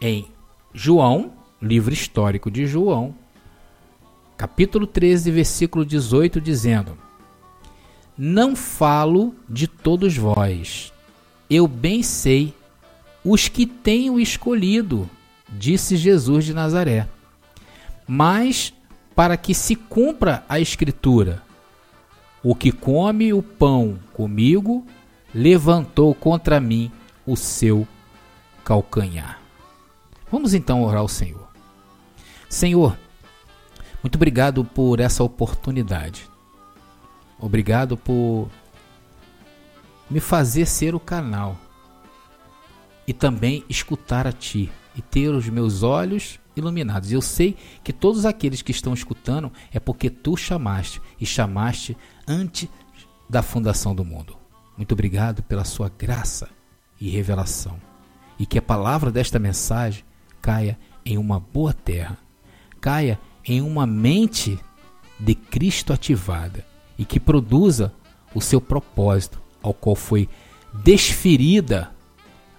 em 0.00 0.26
João, 0.74 1.32
livro 1.60 1.92
histórico 1.94 2.50
de 2.50 2.66
João, 2.66 3.14
capítulo 4.36 4.86
13, 4.86 5.30
versículo 5.30 5.84
18, 5.84 6.40
dizendo: 6.40 6.98
Não 8.16 8.54
falo 8.54 9.34
de 9.48 9.66
todos 9.66 10.16
vós, 10.16 10.92
eu 11.48 11.66
bem 11.66 12.02
sei 12.02 12.54
os 13.24 13.48
que 13.48 13.66
tenho 13.66 14.18
escolhido, 14.18 15.08
disse 15.48 15.96
Jesus 15.96 16.44
de 16.44 16.52
Nazaré. 16.52 17.08
Mas 18.06 18.72
para 19.14 19.36
que 19.36 19.54
se 19.54 19.76
cumpra 19.76 20.44
a 20.48 20.58
Escritura. 20.58 21.42
O 22.42 22.54
que 22.54 22.72
come 22.72 23.32
o 23.32 23.42
pão 23.42 23.98
comigo 24.12 24.84
levantou 25.32 26.14
contra 26.14 26.60
mim 26.60 26.90
o 27.24 27.36
seu 27.36 27.86
calcanhar. 28.64 29.40
Vamos 30.30 30.54
então 30.54 30.82
orar 30.82 31.00
ao 31.00 31.08
Senhor. 31.08 31.48
Senhor, 32.48 32.98
muito 34.02 34.16
obrigado 34.16 34.64
por 34.64 34.98
essa 34.98 35.22
oportunidade. 35.22 36.31
Obrigado 37.42 37.96
por 37.96 38.48
me 40.08 40.20
fazer 40.20 40.64
ser 40.64 40.94
o 40.94 41.00
canal 41.00 41.58
e 43.04 43.12
também 43.12 43.64
escutar 43.68 44.28
a 44.28 44.32
Ti 44.32 44.70
e 44.94 45.02
ter 45.02 45.30
os 45.30 45.48
meus 45.48 45.82
olhos 45.82 46.38
iluminados. 46.54 47.10
Eu 47.10 47.20
sei 47.20 47.56
que 47.82 47.92
todos 47.92 48.24
aqueles 48.24 48.62
que 48.62 48.70
estão 48.70 48.94
escutando 48.94 49.52
é 49.72 49.80
porque 49.80 50.08
tu 50.08 50.36
chamaste 50.36 51.02
e 51.20 51.26
chamaste 51.26 51.96
antes 52.28 52.68
da 53.28 53.42
fundação 53.42 53.92
do 53.92 54.04
mundo. 54.04 54.36
Muito 54.76 54.92
obrigado 54.92 55.42
pela 55.42 55.64
sua 55.64 55.88
graça 55.88 56.48
e 57.00 57.10
revelação. 57.10 57.76
E 58.38 58.46
que 58.46 58.58
a 58.58 58.62
palavra 58.62 59.10
desta 59.10 59.40
mensagem 59.40 60.04
caia 60.40 60.78
em 61.04 61.18
uma 61.18 61.40
boa 61.40 61.72
terra, 61.72 62.16
caia 62.80 63.18
em 63.44 63.60
uma 63.60 63.84
mente 63.84 64.56
de 65.18 65.34
Cristo 65.34 65.92
ativada 65.92 66.70
e 66.98 67.04
que 67.04 67.20
produza 67.20 67.92
o 68.34 68.40
seu 68.40 68.60
propósito, 68.60 69.40
ao 69.62 69.74
qual 69.74 69.94
foi 69.94 70.28
desferida 70.72 71.90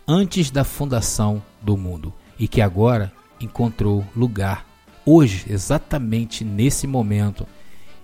antes 0.07 0.51
da 0.51 0.63
fundação 0.63 1.41
do 1.61 1.75
mundo 1.75 2.13
e 2.39 2.47
que 2.47 2.61
agora 2.61 3.11
encontrou 3.39 4.05
lugar 4.15 4.65
hoje, 5.05 5.45
exatamente 5.49 6.43
nesse 6.43 6.87
momento 6.87 7.45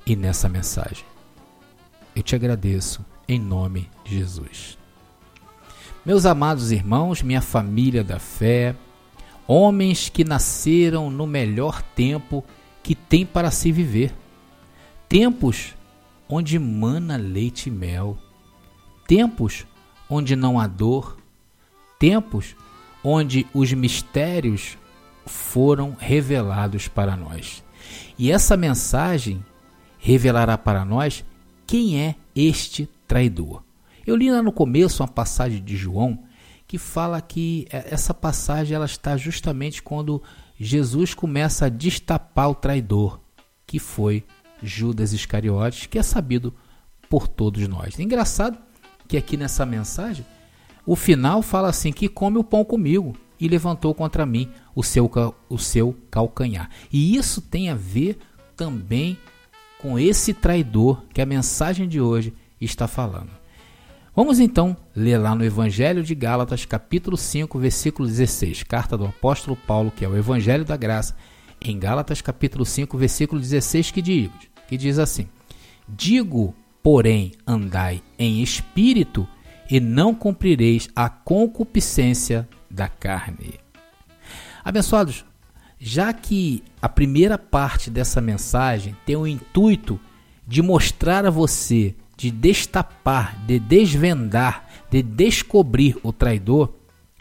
e 0.06 0.16
nessa 0.16 0.50
mensagem. 0.50 1.06
Eu 2.16 2.24
te 2.24 2.36
agradeço 2.36 3.06
em 3.28 3.40
nome 3.40 3.90
de 4.04 4.18
Jesus. 4.18 4.78
Meus 6.06 6.26
amados 6.26 6.72
irmãos, 6.72 7.22
minha 7.22 7.42
família 7.42 8.04
da 8.04 8.20
fé, 8.20 8.76
homens 9.48 10.10
que 10.10 10.24
nasceram 10.24 11.10
no 11.10 11.28
melhor 11.28 11.82
tempo 11.82 12.44
que 12.82 12.96
tem 12.96 13.26
para 13.26 13.52
se 13.52 13.72
viver. 13.72 14.14
Tempos 15.08 15.76
onde 16.30 16.60
mana 16.60 17.18
leite 17.18 17.68
e 17.68 17.72
mel. 17.72 18.18
Tempos 19.08 19.66
onde 20.10 20.36
não 20.36 20.60
há 20.60 20.68
dor. 20.68 21.18
Tempos 21.98 22.56
onde 23.04 23.48
os 23.54 23.74
mistérios 23.74 24.78
foram 25.26 25.96
revelados 25.98 26.88
para 26.88 27.16
nós. 27.18 27.64
E 28.18 28.32
essa 28.32 28.56
mensagem 28.56 29.44
revelará 29.98 30.58
para 30.58 30.86
nós 30.86 31.26
quem 31.66 32.00
é 32.00 32.16
este 32.36 32.90
traidor. 33.08 33.64
Eu 34.06 34.16
li 34.16 34.32
lá 34.32 34.42
no 34.42 34.52
começo 34.52 35.04
uma 35.04 35.10
passagem 35.10 35.64
de 35.64 35.76
João 35.76 36.24
que 36.68 36.78
fala 36.78 37.20
que 37.20 37.68
é, 37.72 37.94
essa 37.94 38.14
passagem 38.14 38.76
ela 38.76 38.86
está 38.86 39.18
justamente 39.18 39.82
quando 39.82 40.22
Jesus 40.60 41.14
começa 41.14 41.66
a 41.66 41.70
destapar 41.70 42.50
o 42.50 42.56
traidor, 42.56 43.20
que 43.66 43.80
foi 43.80 44.24
Judas 44.62 45.14
Iscariotes, 45.14 45.86
que 45.86 46.00
é 46.00 46.04
sabido 46.04 46.54
por 47.10 47.28
todos 47.28 47.68
nós. 47.68 48.00
Engraçado 48.00 48.58
que 49.08 49.18
aqui 49.18 49.36
nessa 49.36 49.66
mensagem, 49.66 50.26
o 50.86 50.96
final 50.96 51.42
fala 51.42 51.70
assim: 51.70 51.92
que 51.92 52.08
come 52.08 52.38
o 52.38 52.44
pão 52.44 52.64
comigo 52.64 53.16
e 53.40 53.48
levantou 53.48 53.94
contra 53.94 54.26
mim 54.26 54.50
o 54.76 54.84
seu, 54.84 55.10
o 55.50 55.58
seu 55.58 55.96
calcanhar. 56.12 56.70
E 56.92 57.16
isso 57.16 57.42
tem 57.42 57.70
a 57.70 57.76
ver 57.76 58.18
também 58.56 59.18
com 59.80 59.98
esse 59.98 60.34
traidor 60.34 61.04
que 61.14 61.22
a 61.22 61.26
mensagem 61.26 61.88
de 61.88 62.02
hoje 62.02 62.34
está 62.60 62.88
falando. 62.88 63.40
Vamos 64.16 64.40
então 64.40 64.76
ler 64.94 65.18
lá 65.18 65.34
no 65.34 65.46
Evangelho 65.46 66.04
de 66.04 66.14
Gálatas, 66.14 66.66
capítulo 66.66 67.16
5, 67.16 67.58
versículo 67.58 68.06
16, 68.08 68.64
carta 68.64 68.98
do 68.98 69.06
apóstolo 69.06 69.56
Paulo, 69.56 69.92
que 69.96 70.04
é 70.04 70.10
o 70.10 70.18
Evangelho 70.18 70.66
da 70.66 70.76
Graça, 70.76 71.16
em 71.62 71.80
Gálatas, 71.80 72.22
capítulo 72.22 72.66
5, 72.66 72.98
versículo 72.98 73.40
16, 73.40 73.92
que 73.92 74.02
diz, 74.02 74.30
que 74.70 74.78
diz 74.78 75.00
assim: 75.00 75.28
Digo, 75.88 76.54
porém, 76.84 77.32
andai 77.46 78.04
em 78.20 78.44
espírito 78.44 79.28
e 79.70 79.80
não 79.80 80.14
cumprireis 80.14 80.88
a 80.96 81.10
concupiscência 81.10 82.48
da 82.70 82.88
carne. 82.88 83.56
Abençoados, 84.64 85.26
já 85.80 86.14
que 86.14 86.64
a 86.80 86.88
primeira 86.88 87.36
parte 87.36 87.90
dessa 87.90 88.22
mensagem 88.22 88.96
tem 89.08 89.16
o 89.16 89.26
intuito 89.26 90.00
de 90.48 90.62
mostrar 90.62 91.26
a 91.26 91.32
você 91.32 91.96
de 92.16 92.30
destapar, 92.30 93.44
de 93.48 93.58
desvendar, 93.60 94.68
de 94.92 95.02
descobrir 95.02 95.98
o 96.04 96.12
traidor, 96.14 96.74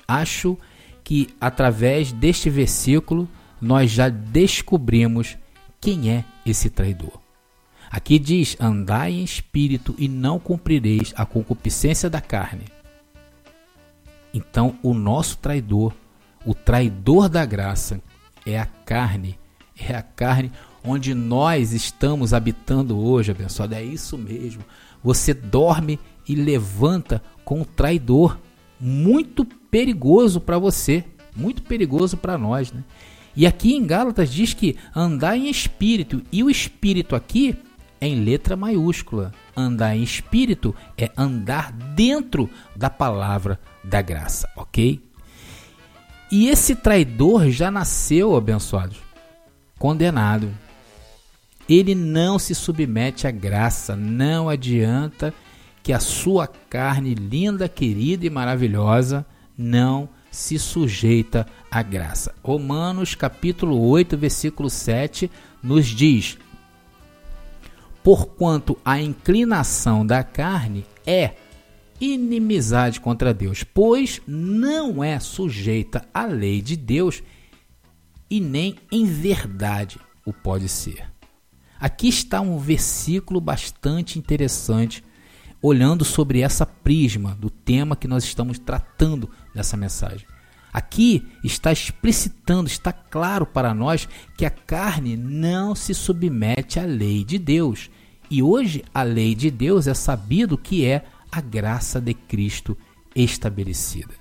acho 0.07 0.59
que 1.03 1.29
através 1.41 2.13
deste 2.13 2.51
versículo 2.51 3.29
nós 3.61 3.91
já 3.91 4.09
descobrimos 4.09 5.39
quem 5.81 6.11
é 6.11 6.25
esse 6.45 6.69
traidor. 6.69 7.28
Aqui 7.91 8.19
diz: 8.19 8.57
andai 8.61 9.13
em 9.13 9.25
espírito 9.25 9.95
e 9.99 10.09
não 10.09 10.39
cumprireis 10.39 11.13
a 11.17 11.25
concupiscência 11.25 12.11
da 12.11 12.21
carne. 12.21 12.65
Então, 14.33 14.79
o 14.83 14.93
nosso 14.93 15.39
traidor, 15.39 15.95
o 16.45 16.55
traidor 16.55 17.29
da 17.29 17.45
graça, 17.45 18.01
é 18.45 18.59
a 18.59 18.67
carne, 18.67 19.39
é 19.77 19.95
a 19.95 20.03
carne 20.03 20.53
onde 20.85 21.15
nós 21.15 21.73
estamos 21.73 22.33
habitando 22.33 22.99
hoje, 22.99 23.31
abençoado. 23.31 23.75
É 23.75 23.83
isso 23.83 24.17
mesmo. 24.17 24.63
Você 25.03 25.33
dorme 25.33 25.99
e 26.29 26.35
levanta 26.35 27.23
com 27.45 27.61
um 27.61 27.65
traidor 27.65 28.39
muito 28.81 29.45
perigoso 29.45 30.41
para 30.41 30.59
você, 30.59 31.05
muito 31.35 31.63
perigoso 31.63 32.17
para 32.17 32.37
nós, 32.37 32.73
né? 32.73 32.85
E 33.35 33.47
aqui 33.47 33.75
em 33.75 33.87
Gálatas 33.87 34.33
diz 34.33 34.53
que 34.53 34.77
andar 34.95 35.37
em 35.37 35.49
espírito, 35.49 36.23
e 36.33 36.43
o 36.43 36.51
espírito 36.51 37.15
aqui 37.15 37.57
em 38.01 38.23
letra 38.25 38.57
maiúscula. 38.57 39.33
Andar 39.57 39.97
em 39.97 40.03
espírito 40.03 40.75
é 40.97 41.11
andar 41.17 41.73
dentro 41.73 42.49
da 42.75 42.91
palavra 42.91 43.59
da 43.83 44.03
graça, 44.03 44.49
ok? 44.57 45.03
E 46.31 46.49
esse 46.49 46.75
traidor 46.77 47.51
já 47.51 47.71
nasceu, 47.71 48.37
abençoados, 48.37 48.99
condenado 49.79 50.53
ele 51.69 51.95
não 51.95 52.39
se 52.39 52.55
submete 52.55 53.27
à 53.27 53.31
graça, 53.31 53.95
não 53.95 54.49
adianta 54.49 55.35
que 55.83 55.93
a 55.93 56.01
sua 56.01 56.47
carne 56.47 57.15
linda, 57.15 57.69
querida 57.69 58.25
e 58.27 58.31
maravilhosa 58.31 59.27
não 59.57 60.09
se 60.31 60.59
sujeita 60.59 61.47
à 61.71 61.83
graça. 61.83 62.35
Romanos 62.43 63.15
capítulo 63.15 63.79
8, 63.81 64.17
versículo 64.17 64.71
7 64.71 65.31
nos 65.63 65.87
diz: 65.87 66.39
Porquanto 68.09 68.75
a 68.83 68.99
inclinação 68.99 70.07
da 70.07 70.25
carne 70.25 70.87
é 71.07 71.35
inimizade 72.01 73.03
contra 73.03 73.35
Deus, 73.35 73.65
pois 73.65 74.19
não 74.27 75.05
é 75.05 75.21
sujeita 75.21 76.09
à 76.15 76.25
lei 76.25 76.63
de 76.63 76.75
Deus 76.75 77.23
e 78.31 78.41
nem 78.41 78.77
em 78.91 79.05
verdade 79.05 80.01
o 80.25 80.33
pode 80.33 80.71
ser. 80.71 81.05
Aqui 81.79 82.09
está 82.09 82.41
um 82.41 82.57
versículo 82.57 83.43
bastante 83.43 84.19
interessante, 84.19 85.05
olhando 85.61 86.03
sobre 86.03 86.41
essa 86.41 86.65
prisma 86.65 87.37
do 87.39 87.51
tema 87.51 87.95
que 87.95 88.09
nós 88.09 88.25
estamos 88.25 88.59
tratando 88.59 89.29
nessa 89.55 89.77
mensagem. 89.77 90.27
Aqui 90.73 91.27
está 91.45 91.73
explicitando, 91.73 92.69
está 92.69 92.91
claro 92.91 93.45
para 93.45 93.75
nós 93.75 94.09
que 94.35 94.47
a 94.47 94.51
carne 94.51 95.15
não 95.15 95.75
se 95.75 95.93
submete 95.93 96.81
à 96.81 96.87
lei 96.87 97.23
de 97.23 97.39
Deus. 97.39 97.91
E 98.31 98.43
hoje 98.43 98.85
a 98.95 99.03
lei 99.03 99.35
de 99.35 99.51
Deus 99.51 99.87
é 99.87 99.95
sabido 99.95 100.59
que 100.59 100.85
é 100.85 101.05
a 101.31 101.41
graça 101.41 102.01
de 102.01 102.15
Cristo 102.15 102.77
estabelecida. 103.15 104.15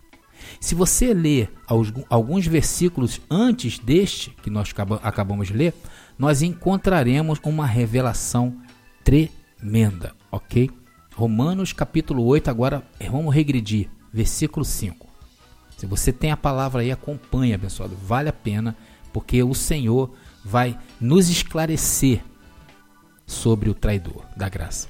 Se 0.60 0.74
você 0.74 1.14
ler 1.14 1.52
alguns 2.10 2.48
versículos 2.48 3.20
antes 3.30 3.80
deste 3.80 4.32
que 4.42 4.50
nós 4.50 4.74
acabamos 5.04 5.48
de 5.48 5.54
ler, 5.54 5.74
nós 6.18 6.42
encontraremos 6.42 7.40
uma 7.44 7.66
revelação 7.66 8.56
tremenda, 9.04 10.16
ok? 10.32 10.70
Romanos 11.14 11.74
capítulo 11.74 12.24
8, 12.24 12.50
agora 12.50 12.88
vamos 13.12 13.34
regredir, 13.34 13.90
versículo 14.14 14.64
5. 14.64 15.08
Se 15.78 15.86
você 15.86 16.14
tem 16.14 16.32
a 16.32 16.38
palavra 16.38 16.82
aí, 16.82 16.92
acompanhe, 16.92 17.54
abençoado. 17.54 17.96
Vale 17.96 18.30
a 18.30 18.34
pena, 18.34 18.76
porque 19.12 19.44
o 19.44 19.54
Senhor 19.54 20.12
vai 20.44 20.78
nos 21.00 21.30
esclarecer 21.30 22.22
sobre 23.28 23.70
o 23.70 23.74
traidor 23.74 24.26
da 24.36 24.48
graça. 24.48 24.88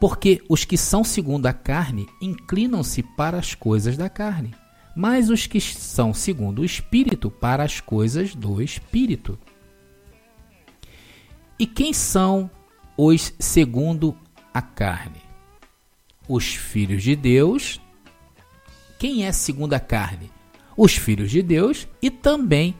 Porque 0.00 0.40
os 0.48 0.64
que 0.64 0.78
são 0.78 1.02
segundo 1.02 1.46
a 1.46 1.52
carne 1.52 2.08
inclinam-se 2.22 3.02
para 3.02 3.36
as 3.36 3.54
coisas 3.54 3.96
da 3.96 4.08
carne, 4.08 4.54
mas 4.94 5.28
os 5.28 5.46
que 5.46 5.60
são 5.60 6.14
segundo 6.14 6.60
o 6.60 6.64
Espírito 6.64 7.30
para 7.30 7.64
as 7.64 7.80
coisas 7.80 8.34
do 8.34 8.62
Espírito. 8.62 9.36
E 11.58 11.66
quem 11.66 11.92
são 11.92 12.48
os 12.96 13.34
segundo 13.40 14.16
a 14.54 14.62
carne? 14.62 15.20
Os 16.28 16.46
filhos 16.46 17.02
de 17.02 17.16
Deus. 17.16 17.80
Quem 18.98 19.26
é 19.26 19.32
segundo 19.32 19.74
a 19.74 19.80
carne? 19.80 20.30
Os 20.76 20.96
filhos 20.96 21.32
de 21.32 21.42
Deus 21.42 21.88
e 22.00 22.10
também 22.10 22.76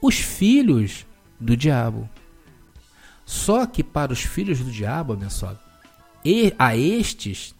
os 0.00 0.16
filhos 0.18 1.06
do 1.38 1.54
diabo. 1.54 2.08
Só 3.32 3.64
que 3.64 3.82
para 3.82 4.12
os 4.12 4.20
filhos 4.20 4.58
do 4.58 4.70
diabo, 4.70 5.14
abençoado, 5.14 5.58
e 6.22 6.54
a 6.58 6.76
estes 6.76 7.54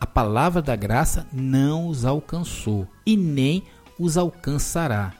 a 0.00 0.06
palavra 0.06 0.62
da 0.62 0.74
graça 0.74 1.26
não 1.30 1.88
os 1.88 2.06
alcançou 2.06 2.88
e 3.04 3.18
nem 3.18 3.62
os 3.98 4.16
alcançará. 4.16 5.12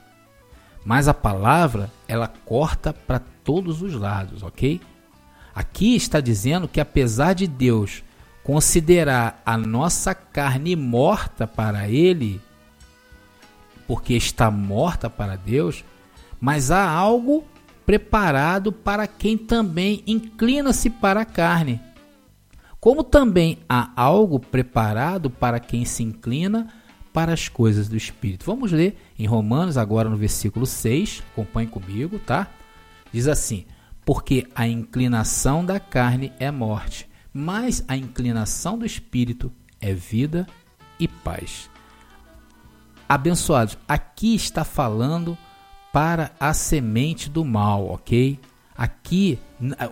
Mas 0.83 1.07
a 1.07 1.13
palavra, 1.13 1.91
ela 2.07 2.27
corta 2.27 2.91
para 2.91 3.21
todos 3.43 3.83
os 3.83 3.93
lados, 3.93 4.41
ok? 4.41 4.81
Aqui 5.53 5.95
está 5.95 6.19
dizendo 6.19 6.67
que 6.67 6.81
apesar 6.81 7.33
de 7.33 7.45
Deus 7.45 8.03
considerar 8.43 9.39
a 9.45 9.55
nossa 9.55 10.15
carne 10.15 10.75
morta 10.75 11.45
para 11.45 11.87
Ele, 11.87 12.41
porque 13.85 14.15
está 14.15 14.49
morta 14.49 15.11
para 15.11 15.35
Deus, 15.35 15.85
mas 16.39 16.71
há 16.71 16.89
algo 16.89 17.45
preparado 17.91 18.71
para 18.71 19.05
quem 19.05 19.37
também 19.37 20.01
inclina-se 20.07 20.89
para 20.89 21.19
a 21.19 21.25
carne. 21.25 21.81
Como 22.79 23.03
também 23.03 23.57
há 23.67 23.91
algo 23.97 24.39
preparado 24.39 25.29
para 25.29 25.59
quem 25.59 25.83
se 25.83 26.01
inclina 26.01 26.69
para 27.11 27.33
as 27.33 27.49
coisas 27.49 27.89
do 27.89 27.97
Espírito. 27.97 28.45
Vamos 28.45 28.71
ler 28.71 28.95
em 29.19 29.25
Romanos, 29.25 29.75
agora 29.75 30.09
no 30.09 30.15
versículo 30.15 30.65
6, 30.65 31.21
acompanhe 31.33 31.67
comigo, 31.67 32.17
tá? 32.17 32.47
Diz 33.11 33.27
assim: 33.27 33.65
porque 34.05 34.47
a 34.55 34.65
inclinação 34.65 35.65
da 35.65 35.77
carne 35.77 36.31
é 36.39 36.49
morte, 36.49 37.09
mas 37.33 37.83
a 37.89 37.97
inclinação 37.97 38.77
do 38.77 38.85
espírito 38.85 39.51
é 39.81 39.93
vida 39.93 40.47
e 40.97 41.09
paz. 41.09 41.69
abençoados, 43.09 43.77
aqui 43.85 44.33
está 44.33 44.63
falando 44.63 45.37
para 45.91 46.31
a 46.39 46.53
semente 46.53 47.29
do 47.29 47.43
mal, 47.43 47.87
ok? 47.87 48.39
Aqui, 48.75 49.37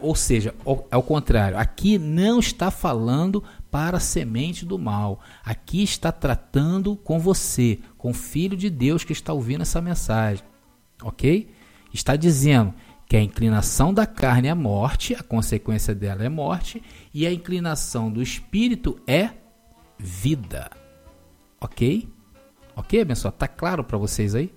ou 0.02 0.16
seja, 0.16 0.56
é 0.90 0.98
o 0.98 1.04
contrário, 1.04 1.58
aqui 1.58 2.00
não 2.00 2.40
está 2.40 2.72
falando 2.72 3.44
para 3.70 3.98
a 3.98 4.00
semente 4.00 4.66
do 4.66 4.80
mal. 4.80 5.20
Aqui 5.44 5.84
está 5.84 6.12
tratando 6.12 6.96
com 6.96 7.20
você, 7.20 7.80
com 7.98 8.10
o 8.10 8.14
filho 8.14 8.58
de 8.58 8.70
Deus 8.70 9.04
que 9.04 9.14
está 9.14 9.32
ouvindo 9.32 9.62
essa 9.62 9.82
mensagem. 9.82 10.44
Ok? 11.04 11.52
Está 11.94 12.16
dizendo 12.16 12.74
que 13.08 13.16
a 13.16 13.22
inclinação 13.22 13.94
da 13.94 14.06
carne 14.06 14.48
é 14.48 14.54
morte, 14.54 15.14
a 15.14 15.22
consequência 15.22 15.94
dela 15.94 16.24
é 16.24 16.30
morte, 16.30 16.82
e 17.14 17.28
a 17.28 17.34
inclinação 17.34 18.12
do 18.12 18.22
espírito 18.22 19.00
é 19.06 19.32
vida. 19.98 20.70
Ok? 21.60 22.08
Ok, 22.76 23.02
abençoado? 23.02 23.36
Está 23.36 23.48
claro 23.48 23.84
para 23.84 23.98
vocês 23.98 24.34
aí? 24.34 24.52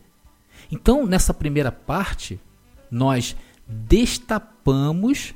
Então, 0.72 1.06
nessa 1.06 1.32
primeira 1.32 1.70
parte, 1.70 2.40
nós 2.90 3.36
destapamos 3.68 5.34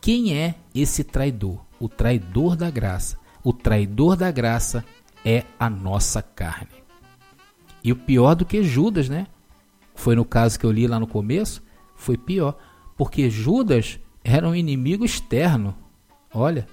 quem 0.00 0.36
é 0.36 0.56
esse 0.74 1.02
traidor 1.02 1.64
o 1.82 1.88
traidor 1.88 2.54
da 2.54 2.70
graça. 2.70 3.18
O 3.42 3.52
traidor 3.52 4.14
da 4.14 4.30
graça 4.30 4.84
é 5.24 5.42
a 5.58 5.68
nossa 5.68 6.22
carne. 6.22 6.70
E 7.82 7.90
o 7.90 7.96
pior 7.96 8.36
do 8.36 8.46
que 8.46 8.62
Judas, 8.62 9.08
né? 9.08 9.26
Foi 9.92 10.14
no 10.14 10.24
caso 10.24 10.60
que 10.60 10.64
eu 10.64 10.70
li 10.70 10.86
lá 10.86 11.00
no 11.00 11.08
começo, 11.08 11.60
foi 11.96 12.16
pior, 12.16 12.56
porque 12.96 13.28
Judas 13.28 13.98
era 14.22 14.48
um 14.48 14.54
inimigo 14.54 15.04
externo. 15.04 15.76
Olha, 16.32 16.68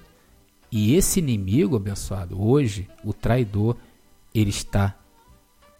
e 0.70 0.94
esse 0.94 1.18
inimigo 1.18 1.74
abençoado, 1.74 2.40
hoje, 2.40 2.88
o 3.02 3.12
traidor, 3.12 3.76
ele 4.32 4.50
está 4.50 4.96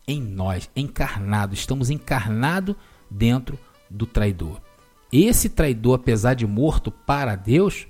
em 0.07 0.21
nós, 0.21 0.71
encarnado. 0.75 1.55
Estamos 1.55 1.91
encarnados 1.91 2.77
dentro 3.11 3.59
do 3.89 4.07
traidor. 4.07 4.61
Esse 5.13 5.49
traidor, 5.49 5.97
apesar 5.97 6.35
de 6.35 6.47
morto 6.47 6.91
para 6.91 7.35
Deus, 7.35 7.87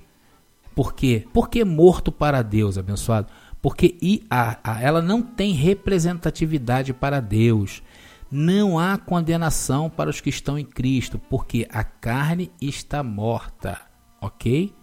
por 0.75 0.93
quê? 0.93 1.27
Porque 1.33 1.63
morto 1.63 2.11
para 2.11 2.41
Deus, 2.41 2.77
abençoado. 2.77 3.27
Porque 3.61 4.23
a, 4.29 4.79
ela 4.81 5.01
não 5.01 5.21
tem 5.21 5.53
representatividade 5.53 6.93
para 6.93 7.19
Deus. 7.19 7.83
Não 8.31 8.79
há 8.79 8.97
condenação 8.97 9.89
para 9.89 10.09
os 10.09 10.21
que 10.21 10.29
estão 10.29 10.57
em 10.57 10.65
Cristo, 10.65 11.19
porque 11.19 11.67
a 11.69 11.83
carne 11.83 12.49
está 12.61 13.03
morta, 13.03 13.79
ok? 14.21 14.73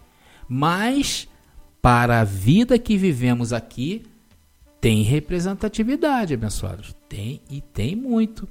Mas 0.48 1.26
para 1.80 2.20
a 2.20 2.24
vida 2.24 2.78
que 2.78 2.96
vivemos 2.96 3.52
aqui, 3.52 4.04
tem 4.80 5.02
representatividade, 5.02 6.34
abençoados. 6.34 6.94
Tem 7.08 7.40
e 7.50 7.60
tem 7.60 7.96
muito. 7.96 8.48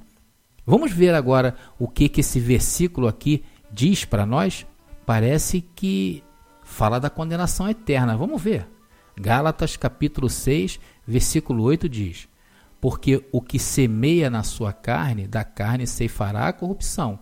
Vamos 0.64 0.92
ver 0.92 1.14
agora 1.14 1.56
o 1.78 1.88
que, 1.88 2.08
que 2.08 2.20
esse 2.20 2.38
versículo 2.38 3.08
aqui 3.08 3.44
diz 3.72 4.04
para 4.04 4.26
nós? 4.26 4.66
Parece 5.06 5.62
que 5.62 6.22
fala 6.62 6.98
da 6.98 7.08
condenação 7.08 7.68
eterna. 7.68 8.16
Vamos 8.16 8.42
ver. 8.42 8.68
Gálatas 9.16 9.76
capítulo 9.76 10.28
6, 10.28 10.78
versículo 11.06 11.62
8 11.64 11.88
diz: 11.88 12.28
Porque 12.80 13.26
o 13.32 13.40
que 13.40 13.58
semeia 13.58 14.28
na 14.28 14.42
sua 14.42 14.72
carne, 14.72 15.26
da 15.26 15.42
carne 15.42 15.86
ceifará 15.86 16.48
a 16.48 16.52
corrupção, 16.52 17.18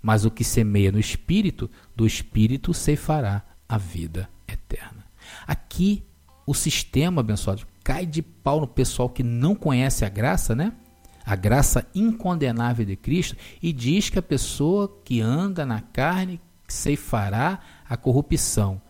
mas 0.00 0.24
o 0.24 0.30
que 0.30 0.42
semeia 0.42 0.90
no 0.90 0.98
espírito, 0.98 1.70
do 1.94 2.06
espírito 2.06 2.72
ceifará 2.72 3.44
a 3.68 3.76
vida 3.76 4.28
eterna. 4.48 5.04
Aqui 5.46 6.04
o 6.46 6.54
sistema, 6.54 7.20
abençoado, 7.20 7.66
cai 7.86 8.04
de 8.04 8.20
pau 8.20 8.60
no 8.60 8.66
pessoal 8.66 9.08
que 9.08 9.22
não 9.22 9.54
conhece 9.54 10.04
a 10.04 10.08
graça, 10.08 10.56
né? 10.56 10.72
A 11.24 11.36
graça 11.36 11.86
incondenável 11.94 12.84
de 12.84 12.96
Cristo 12.96 13.36
e 13.62 13.72
diz 13.72 14.10
que 14.10 14.18
a 14.18 14.22
pessoa 14.22 15.00
que 15.04 15.20
anda 15.20 15.64
na 15.64 15.80
carne 15.80 16.40
ceifará 16.66 17.60
a 17.88 17.96
corrupção 17.96 18.82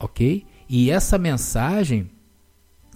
ok? 0.00 0.46
E 0.68 0.90
essa 0.90 1.18
mensagem 1.18 2.10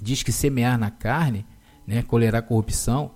diz 0.01 0.23
que 0.23 0.33
semear 0.33 0.79
na 0.79 0.91
carne, 0.91 1.47
né, 1.87 2.03
colherá 2.03 2.41
corrupção, 2.41 3.13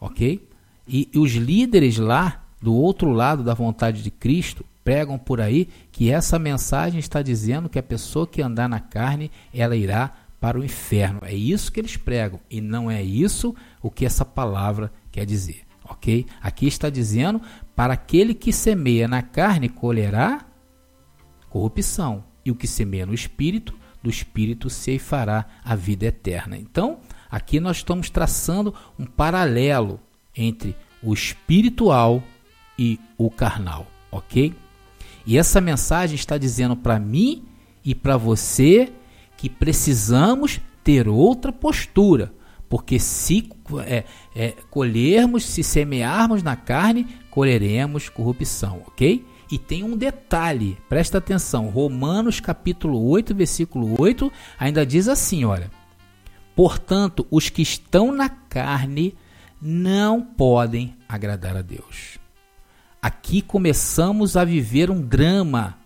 ok? 0.00 0.46
E, 0.86 1.08
e 1.14 1.18
os 1.18 1.32
líderes 1.32 1.96
lá, 1.96 2.44
do 2.60 2.74
outro 2.74 3.10
lado 3.10 3.42
da 3.44 3.54
vontade 3.54 4.02
de 4.02 4.10
Cristo, 4.10 4.66
pregam 4.82 5.18
por 5.18 5.40
aí 5.40 5.68
que 5.92 6.10
essa 6.10 6.38
mensagem 6.38 6.98
está 6.98 7.22
dizendo 7.22 7.68
que 7.68 7.78
a 7.78 7.82
pessoa 7.82 8.26
que 8.26 8.42
andar 8.42 8.68
na 8.68 8.80
carne, 8.80 9.30
ela 9.54 9.76
irá 9.76 10.12
para 10.40 10.58
o 10.58 10.64
inferno. 10.64 11.20
É 11.22 11.34
isso 11.34 11.70
que 11.70 11.78
eles 11.78 11.96
pregam 11.96 12.40
e 12.50 12.60
não 12.60 12.90
é 12.90 13.02
isso 13.02 13.54
o 13.82 13.90
que 13.90 14.06
essa 14.06 14.24
palavra 14.24 14.90
quer 15.12 15.26
dizer, 15.26 15.62
ok? 15.84 16.26
Aqui 16.40 16.66
está 16.66 16.88
dizendo 16.88 17.40
para 17.76 17.92
aquele 17.92 18.32
que 18.34 18.52
semeia 18.52 19.06
na 19.06 19.22
carne 19.22 19.68
colherá 19.68 20.46
corrupção 21.50 22.24
e 22.44 22.50
o 22.50 22.54
que 22.54 22.66
semeia 22.66 23.04
no 23.04 23.12
espírito, 23.12 23.78
do 24.02 24.08
espírito 24.08 24.70
se 24.70 24.98
fará 24.98 25.46
a 25.62 25.74
vida 25.76 26.06
eterna. 26.06 26.56
Então, 26.56 27.00
aqui 27.30 27.60
nós 27.60 27.78
estamos 27.78 28.08
traçando 28.08 28.74
um 28.98 29.04
paralelo 29.04 30.00
entre 30.34 30.74
o 31.02 31.12
espiritual 31.12 32.22
e 32.78 32.98
o 33.18 33.30
carnal, 33.30 33.86
ok? 34.10 34.54
E 35.26 35.36
essa 35.36 35.60
mensagem 35.60 36.14
está 36.14 36.38
dizendo 36.38 36.74
para 36.74 36.98
mim 36.98 37.44
e 37.84 37.94
para 37.94 38.16
você 38.16 38.90
que 39.40 39.48
precisamos 39.48 40.60
ter 40.84 41.08
outra 41.08 41.50
postura, 41.50 42.30
porque 42.68 42.98
se 42.98 43.50
é, 43.86 44.04
é, 44.36 44.54
colhermos, 44.70 45.46
se 45.46 45.62
semearmos 45.62 46.42
na 46.42 46.56
carne, 46.56 47.06
colheremos 47.30 48.10
corrupção, 48.10 48.82
ok? 48.86 49.24
E 49.50 49.56
tem 49.56 49.82
um 49.82 49.96
detalhe, 49.96 50.76
presta 50.90 51.16
atenção, 51.16 51.70
Romanos 51.70 52.38
capítulo 52.38 53.02
8, 53.08 53.34
versículo 53.34 53.98
8, 53.98 54.30
ainda 54.58 54.84
diz 54.84 55.08
assim, 55.08 55.42
olha: 55.46 55.70
Portanto, 56.54 57.26
os 57.30 57.48
que 57.48 57.62
estão 57.62 58.12
na 58.12 58.28
carne 58.28 59.14
não 59.60 60.20
podem 60.20 60.94
agradar 61.08 61.56
a 61.56 61.62
Deus. 61.62 62.18
Aqui 63.00 63.40
começamos 63.40 64.36
a 64.36 64.44
viver 64.44 64.90
um 64.90 65.00
drama. 65.00 65.78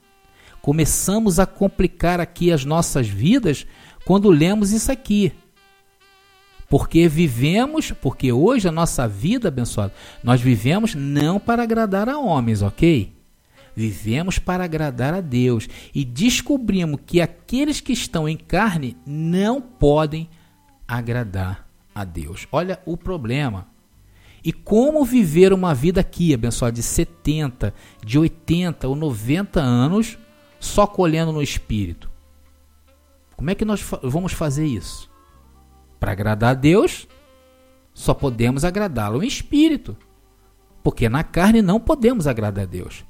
Começamos 0.65 1.39
a 1.39 1.45
complicar 1.45 2.21
aqui 2.21 2.51
as 2.51 2.65
nossas 2.65 3.07
vidas 3.07 3.67
quando 4.07 4.31
lemos 4.31 4.73
isso 4.73 4.91
aqui. 4.91 5.31
Porque 6.71 7.07
vivemos, 7.07 7.93
porque 7.93 8.33
hoje 8.33 8.67
a 8.67 8.73
nossa 8.73 9.07
vida, 9.07 9.49
abençoada, 9.49 9.93
nós 10.23 10.41
vivemos 10.41 10.95
não 10.95 11.39
para 11.39 11.63
agradar 11.63 12.09
a 12.09 12.17
homens, 12.17 12.63
ok? 12.63 13.13
Vivemos 13.77 14.39
para 14.39 14.65
agradar 14.65 15.13
a 15.13 15.21
Deus 15.21 15.69
e 15.95 16.03
descobrimos 16.03 16.99
que 17.05 17.21
aqueles 17.21 17.83
que 17.83 17.93
estão 17.93 18.27
em 18.27 18.39
carne 18.39 18.97
não 19.07 19.61
podem 19.61 20.31
agradar 20.89 21.69
a 21.95 22.07
Deus. 22.07 22.49
Olha 22.51 22.81
o 22.87 22.97
problema. 22.97 23.69
E 24.43 24.51
como 24.51 25.05
viver 25.05 25.53
uma 25.53 25.75
vida 25.75 26.01
aqui, 26.01 26.33
abençoado, 26.33 26.77
de 26.77 26.83
70, 26.83 27.75
de 28.03 28.19
80 28.19 28.89
ou 28.89 28.97
90 28.97 29.61
anos 29.61 30.17
só 30.65 30.87
colhendo 30.87 31.31
no 31.31 31.43
espírito? 31.43 32.11
Como 33.37 33.51
é 33.51 33.55
que 33.55 33.65
nós 33.65 33.85
vamos 34.03 34.33
fazer 34.33 34.67
isso? 34.67 35.11
Para 36.01 36.13
agradar 36.13 36.53
a 36.53 36.55
Deus, 36.55 37.07
só 37.93 38.15
podemos 38.15 38.65
agradá-lo 38.65 39.23
em 39.23 39.27
espírito. 39.27 39.97
Porque 40.83 41.09
na 41.09 41.23
carne 41.23 41.61
não 41.61 41.79
podemos 41.79 42.27
agradar 42.27 42.65
a 42.65 42.67
Deus. 42.67 43.05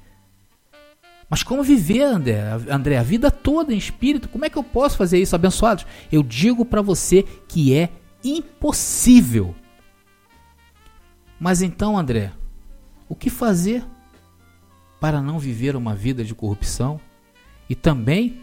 Mas 1.29 1.43
como 1.43 1.63
viver, 1.63 2.03
André, 2.03 2.41
André, 2.69 2.99
a 2.99 3.03
vida 3.03 3.31
toda 3.31 3.73
em 3.73 3.79
espírito? 3.79 4.29
Como 4.29 4.45
é 4.45 4.51
que 4.51 4.59
eu 4.59 4.63
posso 4.65 4.97
fazer 4.97 5.21
isso, 5.21 5.35
abençoados? 5.35 5.87
Eu 6.11 6.23
digo 6.23 6.65
para 6.65 6.83
você 6.83 7.23
que 7.49 7.75
é 7.75 7.89
impossível. 8.23 9.55
Mas 11.39 11.63
então, 11.63 11.99
André, 11.99 12.33
o 13.09 13.15
que 13.15 13.31
fazer 13.31 13.85
para 15.01 15.21
não 15.21 15.39
viver 15.39 15.77
uma 15.77 15.95
vida 15.95 16.25
de 16.25 16.35
corrupção 16.35 17.01
e 17.69 17.75
também 17.75 18.41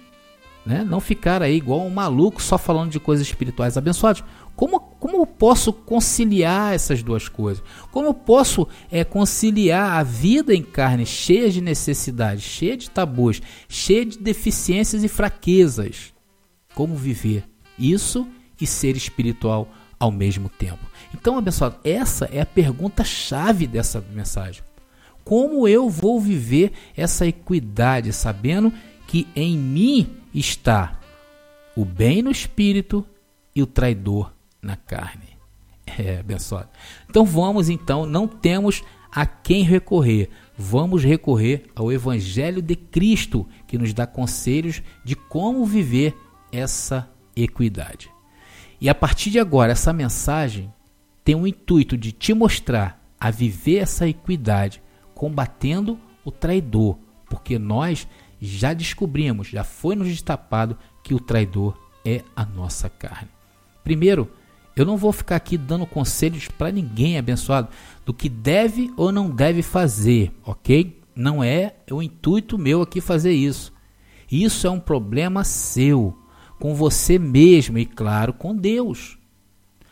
né, 0.65 0.83
não 0.83 0.99
ficar 0.99 1.41
aí 1.41 1.55
igual 1.55 1.85
um 1.85 1.89
maluco 1.89 2.41
só 2.41 2.57
falando 2.57 2.91
de 2.91 2.99
coisas 2.99 3.25
espirituais 3.25 3.77
abençoados? 3.77 4.23
Como, 4.55 4.79
como 4.79 5.17
eu 5.17 5.25
posso 5.25 5.73
conciliar 5.73 6.73
essas 6.73 7.01
duas 7.01 7.27
coisas? 7.27 7.63
Como 7.91 8.07
eu 8.07 8.13
posso 8.13 8.67
é, 8.91 9.03
conciliar 9.03 9.99
a 9.99 10.03
vida 10.03 10.53
em 10.53 10.61
carne 10.61 11.05
cheia 11.05 11.49
de 11.49 11.61
necessidades, 11.61 12.43
cheia 12.43 12.77
de 12.77 12.89
tabus, 12.89 13.41
cheia 13.67 14.05
de 14.05 14.19
deficiências 14.19 15.03
e 15.03 15.07
fraquezas? 15.07 16.13
Como 16.75 16.95
viver 16.95 17.43
isso 17.77 18.27
e 18.59 18.67
ser 18.67 18.95
espiritual 18.95 19.67
ao 19.99 20.11
mesmo 20.11 20.47
tempo? 20.47 20.85
Então, 21.13 21.37
abençoado, 21.37 21.77
essa 21.83 22.25
é 22.31 22.41
a 22.41 22.45
pergunta 22.45 23.03
chave 23.03 23.65
dessa 23.65 24.03
mensagem. 24.13 24.61
Como 25.23 25.67
eu 25.67 25.89
vou 25.89 26.19
viver 26.19 26.71
essa 26.95 27.25
equidade, 27.25 28.13
sabendo 28.13 28.71
que 28.71 28.77
em 29.35 29.57
mim 29.57 30.17
está 30.33 30.99
o 31.75 31.83
bem 31.83 32.21
no 32.21 32.31
espírito 32.31 33.05
e 33.55 33.61
o 33.61 33.67
traidor 33.67 34.33
na 34.61 34.75
carne. 34.75 35.31
É, 35.97 36.19
abençoado. 36.19 36.69
Então 37.09 37.25
vamos 37.25 37.69
então, 37.69 38.05
não 38.05 38.27
temos 38.27 38.83
a 39.11 39.25
quem 39.25 39.63
recorrer. 39.63 40.29
Vamos 40.57 41.03
recorrer 41.03 41.65
ao 41.75 41.91
Evangelho 41.91 42.61
de 42.61 42.75
Cristo, 42.75 43.47
que 43.67 43.77
nos 43.77 43.93
dá 43.93 44.07
conselhos 44.07 44.81
de 45.03 45.15
como 45.15 45.65
viver 45.65 46.15
essa 46.51 47.09
equidade. 47.35 48.09
E 48.79 48.89
a 48.89 48.95
partir 48.95 49.29
de 49.29 49.39
agora, 49.39 49.73
essa 49.73 49.91
mensagem 49.91 50.73
tem 51.23 51.35
o 51.35 51.45
intuito 51.45 51.97
de 51.97 52.11
te 52.11 52.33
mostrar 52.33 53.03
a 53.19 53.29
viver 53.29 53.77
essa 53.77 54.07
equidade, 54.07 54.81
combatendo 55.13 55.99
o 56.23 56.31
traidor, 56.31 56.97
porque 57.29 57.59
nós 57.59 58.07
já 58.41 58.73
descobrimos, 58.73 59.47
já 59.47 59.63
foi 59.63 59.95
nos 59.95 60.07
destapado 60.07 60.77
que 61.03 61.13
o 61.13 61.19
traidor 61.19 61.77
é 62.03 62.23
a 62.35 62.43
nossa 62.43 62.89
carne. 62.89 63.29
Primeiro, 63.83 64.31
eu 64.75 64.85
não 64.85 64.97
vou 64.97 65.11
ficar 65.11 65.35
aqui 65.35 65.57
dando 65.57 65.85
conselhos 65.85 66.47
para 66.47 66.71
ninguém 66.71 67.17
abençoado 67.17 67.69
do 68.05 68.13
que 68.13 68.27
deve 68.27 68.91
ou 68.97 69.11
não 69.11 69.29
deve 69.29 69.61
fazer, 69.61 70.31
ok? 70.43 70.99
Não 71.15 71.43
é 71.43 71.75
o 71.91 72.01
intuito 72.01 72.57
meu 72.57 72.81
aqui 72.81 73.01
fazer 73.01 73.33
isso. 73.33 73.73
Isso 74.31 74.65
é 74.65 74.69
um 74.69 74.79
problema 74.79 75.43
seu, 75.43 76.17
com 76.57 76.73
você 76.73 77.19
mesmo 77.19 77.77
e, 77.77 77.85
claro, 77.85 78.33
com 78.33 78.55
Deus. 78.55 79.17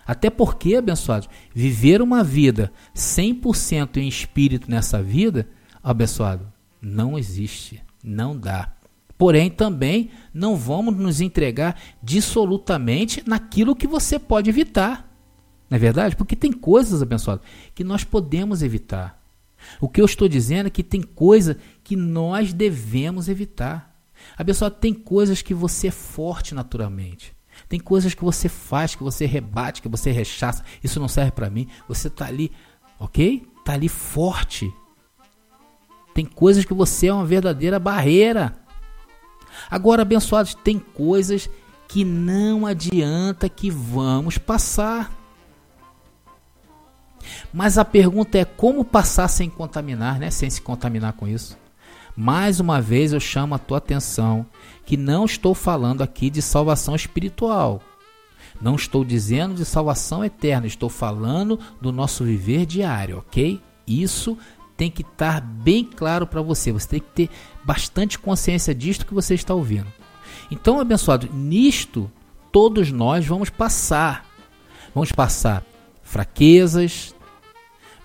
Até 0.08 0.30
porque, 0.30 0.76
abençoados, 0.76 1.30
viver 1.54 2.02
uma 2.02 2.24
vida 2.24 2.72
100% 2.96 3.98
em 3.98 4.08
espírito 4.08 4.72
nessa 4.72 5.04
vida, 5.04 5.48
abençoado, 5.84 6.52
não 6.82 7.20
existe, 7.20 7.84
não 8.04 8.38
dá. 8.38 8.74
Porém, 9.18 9.50
também 9.50 10.12
não 10.34 10.56
vamos 10.56 10.96
nos 10.96 11.20
entregar 11.20 11.78
dissolutamente 12.02 13.22
naquilo 13.28 13.76
que 13.76 13.86
você 13.86 14.18
pode 14.18 14.50
evitar. 14.50 15.14
Não 15.70 15.76
é 15.76 15.80
verdade? 15.80 16.16
Porque 16.16 16.36
tem 16.36 16.52
coisas, 16.52 17.02
abençoado, 17.02 17.42
que 17.76 17.84
nós 17.84 18.04
podemos 18.04 18.64
evitar. 18.64 19.22
O 19.82 19.90
que 19.90 20.00
eu 20.00 20.06
estou 20.06 20.28
dizendo 20.28 20.68
é 20.68 20.70
que 20.70 20.82
tem 20.84 21.02
coisa 21.02 21.58
que 21.84 21.96
nós 21.96 22.54
devemos 22.54 23.28
evitar. 23.28 23.94
Abençoado, 24.38 24.76
tem 24.76 24.94
coisas 24.94 25.42
que 25.42 25.54
você 25.54 25.88
é 25.88 25.92
forte 25.92 26.56
naturalmente. 26.56 27.36
Tem 27.68 27.80
coisas 27.80 28.14
que 28.14 28.24
você 28.24 28.48
faz, 28.48 28.96
que 28.96 29.04
você 29.04 29.26
rebate, 29.26 29.82
que 29.82 29.90
você 29.90 30.12
rechaça. 30.12 30.64
Isso 30.84 31.00
não 31.00 31.10
serve 31.10 31.32
para 31.32 31.50
mim. 31.50 31.68
Você 31.88 32.08
está 32.08 32.26
ali, 32.26 32.52
ok? 32.98 33.46
Está 33.60 33.74
ali 33.74 33.90
forte. 33.90 34.74
Tem 36.20 36.26
coisas 36.26 36.66
que 36.66 36.74
você 36.74 37.08
é 37.08 37.14
uma 37.14 37.26
verdadeira 37.26 37.80
barreira. 37.80 38.54
Agora, 39.72 40.02
abençoados, 40.02 40.54
tem 40.54 40.78
coisas 40.78 41.50
que 41.88 42.04
não 42.04 42.66
adianta 42.66 43.48
que 43.48 43.72
vamos 43.72 44.38
passar. 44.38 45.18
Mas 47.54 47.78
a 47.78 47.86
pergunta 47.86 48.38
é 48.38 48.44
como 48.44 48.84
passar 48.84 49.30
sem 49.30 49.50
contaminar, 49.50 50.20
né? 50.20 50.30
Sem 50.30 50.50
se 50.50 50.62
contaminar 50.62 51.14
com 51.14 51.26
isso. 51.26 51.58
Mais 52.18 52.60
uma 52.60 52.82
vez 52.82 53.14
eu 53.14 53.20
chamo 53.22 53.56
a 53.56 53.58
tua 53.58 53.78
atenção 53.78 54.46
que 54.86 54.98
não 54.98 55.24
estou 55.24 55.56
falando 55.56 56.02
aqui 56.02 56.30
de 56.30 56.42
salvação 56.42 56.98
espiritual. 56.98 57.82
Não 58.62 58.76
estou 58.76 59.06
dizendo 59.06 59.56
de 59.56 59.64
salvação 59.64 60.26
eterna, 60.26 60.68
estou 60.68 60.90
falando 60.90 61.58
do 61.80 61.94
nosso 61.94 62.26
viver 62.26 62.66
diário, 62.66 63.20
ok? 63.20 63.62
Isso 63.88 64.38
tem 64.80 64.90
que 64.90 65.02
estar 65.02 65.42
bem 65.42 65.84
claro 65.84 66.26
para 66.26 66.42
você. 66.42 66.72
Você 66.72 66.88
tem 66.88 67.00
que 67.02 67.10
ter 67.10 67.30
bastante 67.66 68.18
consciência 68.18 68.74
disto 68.74 69.06
que 69.06 69.14
você 69.14 69.36
está 69.36 69.54
ouvindo. 69.54 69.92
Então, 70.50 70.80
abençoado, 70.80 71.28
nisto 71.34 72.10
todos 72.50 72.90
nós 72.90 73.28
vamos 73.28 73.50
passar. 73.50 74.26
Vamos 74.96 75.12
passar 75.12 75.66
fraquezas, 76.02 77.14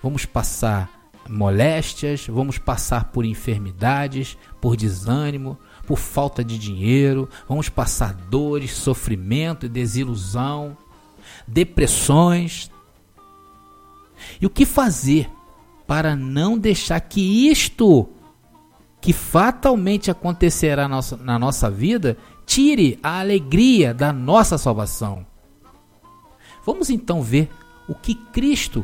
vamos 0.03 0.25
passar 0.25 0.91
moléstias, 1.29 2.27
vamos 2.27 2.57
passar 2.57 3.05
por 3.05 3.23
enfermidades, 3.23 4.37
por 4.59 4.75
desânimo, 4.75 5.57
por 5.87 5.97
falta 5.97 6.43
de 6.43 6.57
dinheiro, 6.57 7.29
vamos 7.47 7.69
passar 7.69 8.13
dores, 8.13 8.71
sofrimento 8.71 9.65
e 9.65 9.69
desilusão, 9.69 10.77
depressões. 11.47 12.69
E 14.41 14.45
o 14.45 14.49
que 14.49 14.65
fazer 14.65 15.29
para 15.87 16.15
não 16.15 16.57
deixar 16.57 16.99
que 16.99 17.49
isto 17.49 18.09
que 18.99 19.13
fatalmente 19.13 20.09
acontecerá 20.09 20.87
na 20.87 21.37
nossa, 21.37 21.69
vida 21.69 22.17
tire 22.45 22.97
a 23.03 23.19
alegria 23.19 23.93
da 23.93 24.11
nossa 24.11 24.57
salvação. 24.57 25.25
Vamos 26.65 26.89
então 26.89 27.21
ver 27.21 27.49
o 27.87 27.93
que 27.93 28.15
Cristo 28.15 28.83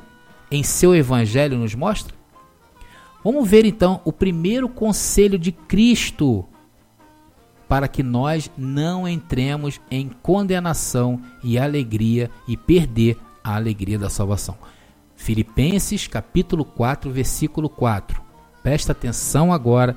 em 0.51 0.61
seu 0.61 0.95
evangelho 0.95 1.57
nos 1.57 1.73
mostra? 1.73 2.13
Vamos 3.23 3.49
ver 3.49 3.65
então 3.65 3.99
o 4.05 4.11
primeiro 4.11 4.69
conselho 4.69 5.39
de 5.39 5.51
Cristo 5.51 6.45
para 7.67 7.87
que 7.87 8.03
nós 8.03 8.51
não 8.57 9.07
entremos 9.07 9.79
em 9.89 10.09
condenação 10.09 11.21
e 11.43 11.57
alegria 11.57 12.29
e 12.47 12.57
perder 12.57 13.17
a 13.43 13.55
alegria 13.55 13.97
da 13.97 14.09
salvação. 14.09 14.57
Filipenses 15.21 16.07
capítulo 16.07 16.65
4, 16.65 17.11
versículo 17.11 17.69
4. 17.69 18.19
Presta 18.63 18.91
atenção 18.91 19.53
agora, 19.53 19.95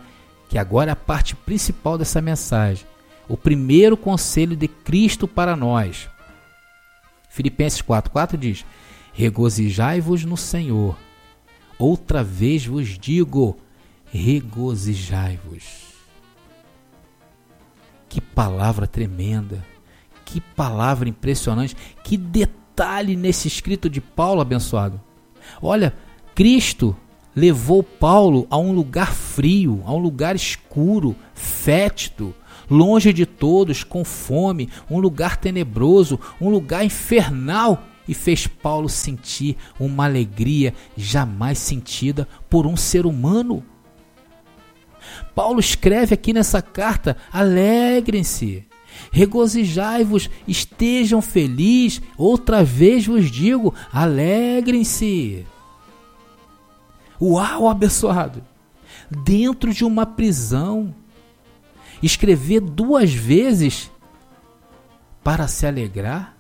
que 0.50 0.58
agora 0.58 0.90
é 0.90 0.92
a 0.92 0.96
parte 0.96 1.34
principal 1.34 1.96
dessa 1.96 2.20
mensagem. 2.20 2.86
O 3.26 3.34
primeiro 3.34 3.96
conselho 3.96 4.54
de 4.54 4.68
Cristo 4.68 5.26
para 5.26 5.56
nós. 5.56 6.10
Filipenses 7.30 7.80
4, 7.80 8.12
4 8.12 8.36
diz: 8.36 8.66
Regozijai-vos 9.14 10.26
no 10.26 10.36
Senhor. 10.36 10.94
Outra 11.78 12.22
vez 12.22 12.66
vos 12.66 12.86
digo: 12.98 13.56
regozijai-vos. 14.04 15.64
Que 18.10 18.20
palavra 18.20 18.86
tremenda, 18.86 19.64
que 20.22 20.38
palavra 20.38 21.08
impressionante, 21.08 21.74
que 22.04 22.18
detalhe 22.18 23.16
nesse 23.16 23.48
escrito 23.48 23.88
de 23.88 24.02
Paulo 24.02 24.42
abençoado. 24.42 25.00
Olha, 25.62 25.94
Cristo 26.34 26.96
levou 27.34 27.82
Paulo 27.82 28.46
a 28.50 28.56
um 28.56 28.72
lugar 28.72 29.12
frio, 29.12 29.82
a 29.86 29.92
um 29.92 29.98
lugar 29.98 30.36
escuro, 30.36 31.16
fétido, 31.34 32.34
longe 32.70 33.12
de 33.12 33.26
todos, 33.26 33.82
com 33.82 34.04
fome, 34.04 34.68
um 34.90 34.98
lugar 34.98 35.36
tenebroso, 35.36 36.18
um 36.40 36.48
lugar 36.48 36.84
infernal, 36.84 37.82
e 38.06 38.12
fez 38.12 38.46
Paulo 38.46 38.88
sentir 38.88 39.56
uma 39.80 40.04
alegria 40.04 40.74
jamais 40.96 41.58
sentida 41.58 42.28
por 42.50 42.66
um 42.66 42.76
ser 42.76 43.06
humano. 43.06 43.64
Paulo 45.34 45.58
escreve 45.58 46.14
aqui 46.14 46.32
nessa 46.32 46.60
carta: 46.60 47.16
alegrem-se, 47.32 48.66
regozijai-vos, 49.10 50.28
estejam 50.46 51.20
felizes. 51.22 52.02
Outra 52.16 52.64
vez 52.64 53.06
vos 53.06 53.30
digo: 53.30 53.74
alegrem-se. 53.92 55.46
Uau, 57.20 57.68
abençoado! 57.68 58.42
Dentro 59.10 59.72
de 59.72 59.84
uma 59.84 60.04
prisão, 60.04 60.94
escrever 62.02 62.60
duas 62.60 63.12
vezes 63.12 63.90
para 65.22 65.48
se 65.48 65.66
alegrar 65.66 66.36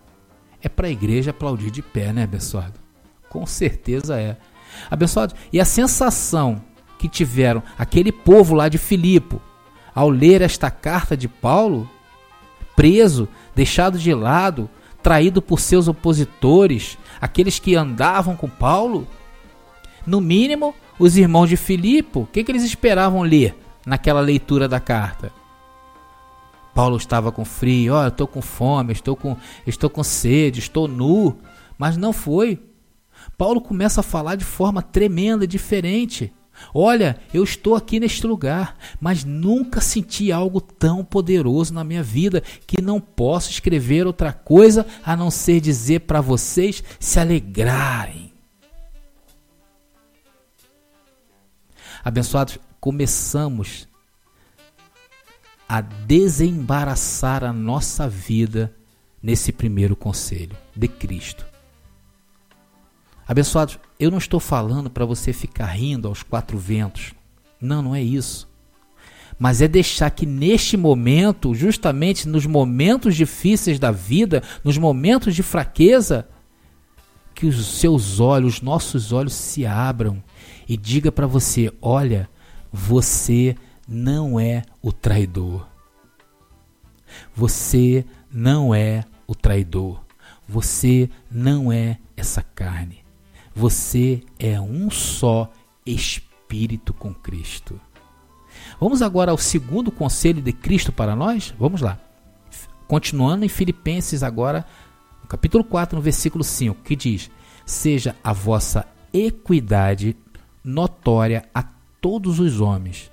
é 0.62 0.68
para 0.68 0.88
a 0.88 0.90
igreja 0.90 1.30
aplaudir 1.30 1.70
de 1.70 1.82
pé, 1.82 2.12
né, 2.12 2.24
abençoado? 2.24 2.80
Com 3.28 3.46
certeza 3.46 4.18
é. 4.18 4.36
Abençoado, 4.90 5.34
e 5.52 5.60
a 5.60 5.64
sensação 5.64 6.62
que 6.98 7.08
tiveram 7.08 7.62
aquele 7.78 8.10
povo 8.10 8.54
lá 8.54 8.68
de 8.68 8.78
Filipe 8.78 9.38
ao 9.94 10.08
ler 10.08 10.40
esta 10.40 10.70
carta 10.70 11.16
de 11.16 11.28
Paulo 11.28 11.88
preso, 12.76 13.28
deixado 13.54 13.98
de 13.98 14.12
lado, 14.14 14.68
traído 15.02 15.42
por 15.42 15.60
seus 15.60 15.88
opositores, 15.88 16.98
aqueles 17.20 17.58
que 17.58 17.76
andavam 17.76 18.36
com 18.36 18.48
Paulo? 18.48 19.06
No 20.06 20.20
mínimo, 20.20 20.74
os 20.98 21.16
irmãos 21.16 21.48
de 21.48 21.56
Filipe, 21.56 22.18
o 22.18 22.26
que, 22.26 22.44
que 22.44 22.52
eles 22.52 22.64
esperavam 22.64 23.22
ler 23.22 23.56
naquela 23.86 24.20
leitura 24.20 24.68
da 24.68 24.80
carta? 24.80 25.32
Paulo 26.74 26.96
estava 26.96 27.30
com 27.30 27.44
frio, 27.44 27.94
eu 27.94 28.08
estou 28.08 28.26
com 28.26 28.42
fome, 28.42 28.92
estou 28.92 29.14
com, 29.14 29.36
estou 29.66 29.88
com 29.88 30.02
sede, 30.02 30.58
estou 30.58 30.88
nu, 30.88 31.38
mas 31.78 31.96
não 31.96 32.12
foi. 32.12 32.60
Paulo 33.38 33.60
começa 33.60 34.00
a 34.00 34.04
falar 34.04 34.34
de 34.34 34.44
forma 34.44 34.82
tremenda, 34.82 35.46
diferente. 35.46 36.32
Olha, 36.72 37.18
eu 37.32 37.42
estou 37.42 37.74
aqui 37.74 37.98
neste 37.98 38.26
lugar, 38.26 38.76
mas 39.00 39.24
nunca 39.24 39.80
senti 39.80 40.30
algo 40.30 40.60
tão 40.60 41.04
poderoso 41.04 41.72
na 41.74 41.84
minha 41.84 42.02
vida 42.02 42.42
que 42.66 42.82
não 42.82 43.00
posso 43.00 43.50
escrever 43.50 44.06
outra 44.06 44.32
coisa 44.32 44.86
a 45.04 45.16
não 45.16 45.30
ser 45.30 45.60
dizer 45.60 46.00
para 46.00 46.20
vocês 46.20 46.82
se 46.98 47.18
alegrarem. 47.18 48.32
Abençoados, 52.02 52.58
começamos 52.80 53.88
a 55.68 55.80
desembaraçar 55.80 57.42
a 57.42 57.52
nossa 57.52 58.06
vida 58.08 58.74
nesse 59.22 59.50
primeiro 59.50 59.96
conselho 59.96 60.56
de 60.76 60.86
Cristo. 60.86 61.53
Abençoados, 63.26 63.78
eu 63.98 64.10
não 64.10 64.18
estou 64.18 64.38
falando 64.38 64.90
para 64.90 65.04
você 65.04 65.32
ficar 65.32 65.66
rindo 65.66 66.08
aos 66.08 66.22
quatro 66.22 66.58
ventos. 66.58 67.14
Não, 67.60 67.80
não 67.80 67.94
é 67.94 68.02
isso. 68.02 68.48
Mas 69.38 69.62
é 69.62 69.68
deixar 69.68 70.10
que 70.10 70.26
neste 70.26 70.76
momento, 70.76 71.54
justamente 71.54 72.28
nos 72.28 72.46
momentos 72.46 73.16
difíceis 73.16 73.78
da 73.78 73.90
vida, 73.90 74.42
nos 74.62 74.78
momentos 74.78 75.34
de 75.34 75.42
fraqueza, 75.42 76.28
que 77.34 77.46
os 77.46 77.66
seus 77.66 78.20
olhos, 78.20 78.60
nossos 78.60 79.12
olhos 79.12 79.32
se 79.34 79.66
abram 79.66 80.22
e 80.68 80.76
diga 80.76 81.10
para 81.10 81.26
você: 81.26 81.72
olha, 81.82 82.28
você 82.72 83.56
não 83.88 84.38
é 84.38 84.62
o 84.80 84.92
traidor. 84.92 85.66
Você 87.34 88.04
não 88.30 88.74
é 88.74 89.04
o 89.26 89.34
traidor. 89.34 90.04
Você 90.48 91.08
não 91.30 91.72
é 91.72 91.98
essa 92.16 92.42
carne. 92.42 93.03
Você 93.54 94.22
é 94.38 94.60
um 94.60 94.90
só 94.90 95.50
espírito 95.86 96.92
com 96.92 97.14
Cristo. 97.14 97.80
Vamos 98.80 99.00
agora 99.00 99.30
ao 99.30 99.38
segundo 99.38 99.92
conselho 99.92 100.42
de 100.42 100.52
Cristo 100.52 100.90
para 100.92 101.14
nós? 101.14 101.54
Vamos 101.58 101.80
lá. 101.80 101.98
Continuando 102.88 103.44
em 103.44 103.48
Filipenses 103.48 104.22
agora, 104.22 104.66
no 105.22 105.28
capítulo 105.28 105.62
4, 105.62 105.96
no 105.96 106.02
versículo 106.02 106.42
5, 106.42 106.82
que 106.82 106.96
diz: 106.96 107.30
Seja 107.64 108.16
a 108.24 108.32
vossa 108.32 108.86
equidade 109.12 110.16
notória 110.62 111.48
a 111.54 111.62
todos 112.00 112.40
os 112.40 112.60
homens. 112.60 113.10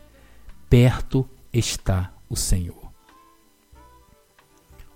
Perto 0.68 1.30
está 1.54 2.12
o 2.28 2.36
Senhor. 2.36 2.92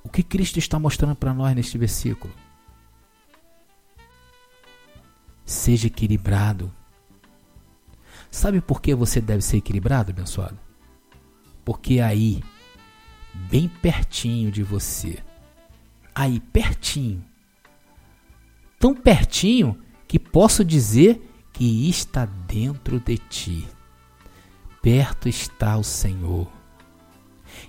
O 0.04 0.10
que 0.10 0.24
Cristo 0.24 0.58
está 0.58 0.80
mostrando 0.80 1.16
para 1.16 1.34
nós 1.34 1.56
neste 1.56 1.78
versículo? 1.78 2.34
Seja 5.46 5.88
equilibrado. 5.88 6.74
Sabe 8.32 8.60
por 8.60 8.82
que 8.82 8.94
você 8.96 9.22
deve 9.22 9.42
ser 9.42 9.58
equilibrado, 9.58 10.12
abençoado? 10.12 10.60
Porque 11.64 12.00
aí, 12.00 12.44
bem 13.34 13.68
pertinho 13.68 14.52
de 14.52 14.64
você, 14.64 15.20
aí 16.14 16.40
pertinho, 16.40 17.24
tão 18.80 18.94
pertinho 18.94 19.80
que 20.08 20.20
posso 20.20 20.66
dizer 20.66 21.22
que 21.54 21.90
está 21.90 22.26
dentro 22.26 23.00
de 23.00 23.18
ti. 23.18 23.68
Perto 24.82 25.30
está 25.30 25.78
o 25.78 25.84
Senhor. 25.84 26.52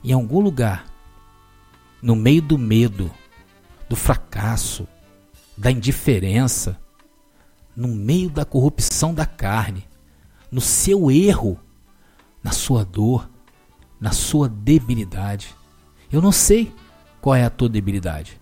Em 0.03 0.13
algum 0.13 0.41
lugar, 0.41 0.85
no 2.03 2.17
meio 2.17 2.43
do 2.43 2.59
medo, 2.59 3.11
do 3.89 3.97
fracasso, 3.97 4.87
da 5.57 5.71
indiferença, 5.71 6.79
no 7.77 7.89
meio 7.89 8.31
da 8.31 8.45
corrupção 8.45 9.13
da 9.13 9.27
carne, 9.27 9.87
no 10.51 10.61
seu 10.61 11.11
erro, 11.11 11.61
na 12.43 12.51
sua 12.53 12.85
dor, 12.85 13.29
na 14.01 14.13
sua 14.13 14.49
debilidade. 14.49 15.55
Eu 16.11 16.23
não 16.23 16.33
sei 16.33 16.73
qual 17.21 17.35
é 17.35 17.45
a 17.45 17.51
tua 17.51 17.69
debilidade. 17.69 18.41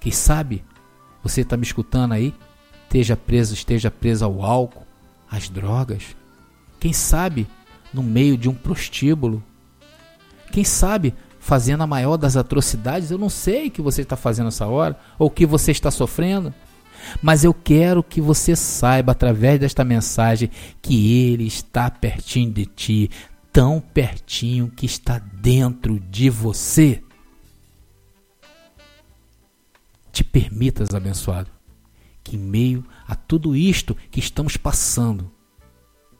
Quem 0.00 0.12
sabe 0.12 0.64
você 1.22 1.42
está 1.42 1.56
me 1.56 1.64
escutando 1.64 2.12
aí 2.12 2.34
esteja 2.84 3.16
preso, 3.16 3.52
esteja 3.52 3.90
preso 3.90 4.24
ao 4.24 4.42
álcool, 4.42 4.86
às 5.30 5.50
drogas. 5.50 6.16
Quem 6.80 6.92
sabe 6.92 7.46
no 7.92 8.02
meio 8.02 8.36
de 8.36 8.48
um 8.48 8.54
prostíbulo. 8.54 9.42
Quem 10.50 10.64
sabe 10.64 11.14
fazendo 11.38 11.82
a 11.82 11.86
maior 11.86 12.16
das 12.16 12.36
atrocidades. 12.36 13.10
Eu 13.10 13.18
não 13.18 13.28
sei 13.28 13.68
o 13.68 13.70
que 13.70 13.82
você 13.82 14.02
está 14.02 14.16
fazendo 14.16 14.48
essa 14.48 14.66
hora 14.66 14.98
ou 15.18 15.28
o 15.28 15.30
que 15.30 15.46
você 15.46 15.70
está 15.70 15.90
sofrendo. 15.90 16.52
Mas 17.22 17.44
eu 17.44 17.52
quero 17.52 18.02
que 18.02 18.20
você 18.20 18.54
saiba 18.54 19.12
através 19.12 19.60
desta 19.60 19.84
mensagem 19.84 20.50
que 20.80 21.22
Ele 21.30 21.46
está 21.46 21.90
pertinho 21.90 22.52
de 22.52 22.66
ti, 22.66 23.10
tão 23.52 23.80
pertinho 23.80 24.70
que 24.70 24.86
está 24.86 25.18
dentro 25.18 25.98
de 25.98 26.30
você. 26.30 27.02
Te 30.12 30.24
permitas, 30.24 30.94
abençoado, 30.94 31.50
que 32.24 32.36
em 32.36 32.40
meio 32.40 32.84
a 33.06 33.14
tudo 33.14 33.54
isto 33.54 33.96
que 34.10 34.20
estamos 34.20 34.56
passando, 34.56 35.30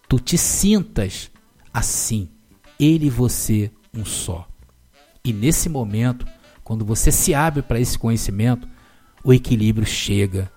tu 0.08 0.18
te 0.18 0.38
sintas 0.38 1.30
assim, 1.72 2.28
ele 2.78 3.06
e 3.06 3.10
você 3.10 3.70
um 3.94 4.04
só. 4.04 4.48
E 5.24 5.32
nesse 5.32 5.68
momento, 5.68 6.26
quando 6.64 6.84
você 6.84 7.10
se 7.10 7.34
abre 7.34 7.62
para 7.62 7.80
esse 7.80 7.98
conhecimento, 7.98 8.68
o 9.22 9.32
equilíbrio 9.32 9.86
chega, 9.86 10.50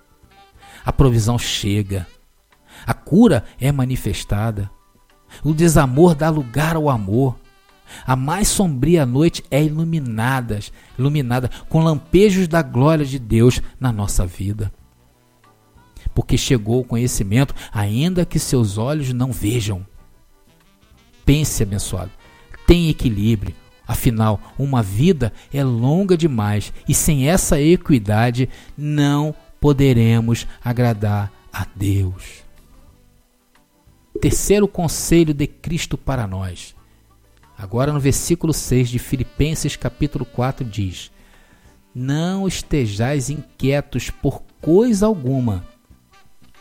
a 0.84 0.92
provisão 0.92 1.38
chega, 1.38 2.06
a 2.86 2.94
cura 2.94 3.44
é 3.60 3.70
manifestada, 3.70 4.70
o 5.42 5.52
desamor 5.52 6.14
dá 6.14 6.28
lugar 6.28 6.76
ao 6.76 6.88
amor. 6.88 7.36
A 8.06 8.16
mais 8.16 8.48
sombria 8.48 9.04
noite 9.04 9.44
é 9.50 9.62
iluminada, 9.62 10.58
iluminada 10.98 11.50
com 11.68 11.82
lampejos 11.82 12.48
da 12.48 12.62
glória 12.62 13.04
de 13.04 13.18
Deus 13.18 13.60
na 13.78 13.92
nossa 13.92 14.24
vida 14.24 14.72
porque 16.14 16.36
chegou 16.36 16.80
o 16.80 16.84
conhecimento, 16.84 17.54
ainda 17.72 18.24
que 18.24 18.38
seus 18.38 18.78
olhos 18.78 19.12
não 19.12 19.32
vejam. 19.32 19.86
Pense, 21.24 21.62
abençoado, 21.62 22.10
tem 22.66 22.88
equilíbrio. 22.88 23.54
Afinal, 23.86 24.40
uma 24.58 24.82
vida 24.82 25.32
é 25.52 25.62
longa 25.62 26.16
demais 26.16 26.72
e 26.88 26.94
sem 26.94 27.28
essa 27.28 27.60
equidade 27.60 28.48
não 28.76 29.34
poderemos 29.62 30.46
agradar 30.62 31.32
a 31.50 31.66
Deus. 31.74 32.42
Terceiro 34.20 34.68
conselho 34.68 35.32
de 35.32 35.46
Cristo 35.46 35.96
para 35.96 36.26
nós. 36.26 36.74
Agora 37.56 37.94
no 37.94 38.00
versículo 38.00 38.52
6 38.52 38.90
de 38.90 38.98
Filipenses 38.98 39.74
capítulo 39.74 40.26
4 40.26 40.66
diz: 40.66 41.10
Não 41.94 42.46
estejais 42.46 43.30
inquietos 43.30 44.10
por 44.10 44.42
coisa 44.60 45.06
alguma, 45.06 45.64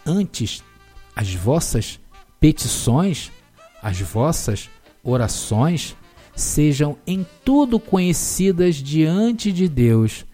Antes, 0.06 0.64
as 1.16 1.34
vossas 1.34 2.00
petições, 2.40 3.32
as 3.82 4.00
vossas 4.02 4.70
orações, 5.04 5.96
sejam 6.36 6.98
em 7.06 7.26
tudo 7.46 7.80
conhecidas 7.80 8.76
diante 8.76 9.52
de 9.52 9.68
Deus 9.68 10.26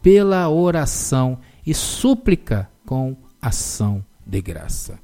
pela 0.00 0.48
oração 0.48 1.38
súplica 1.74 2.70
com 2.84 3.16
ação 3.40 4.04
de 4.24 4.40
graça. 4.40 4.98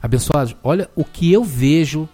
Abençoados, 0.00 0.56
olha 0.62 0.88
o 0.94 1.04
que 1.04 1.32
eu 1.32 1.42
vejo 1.42 2.08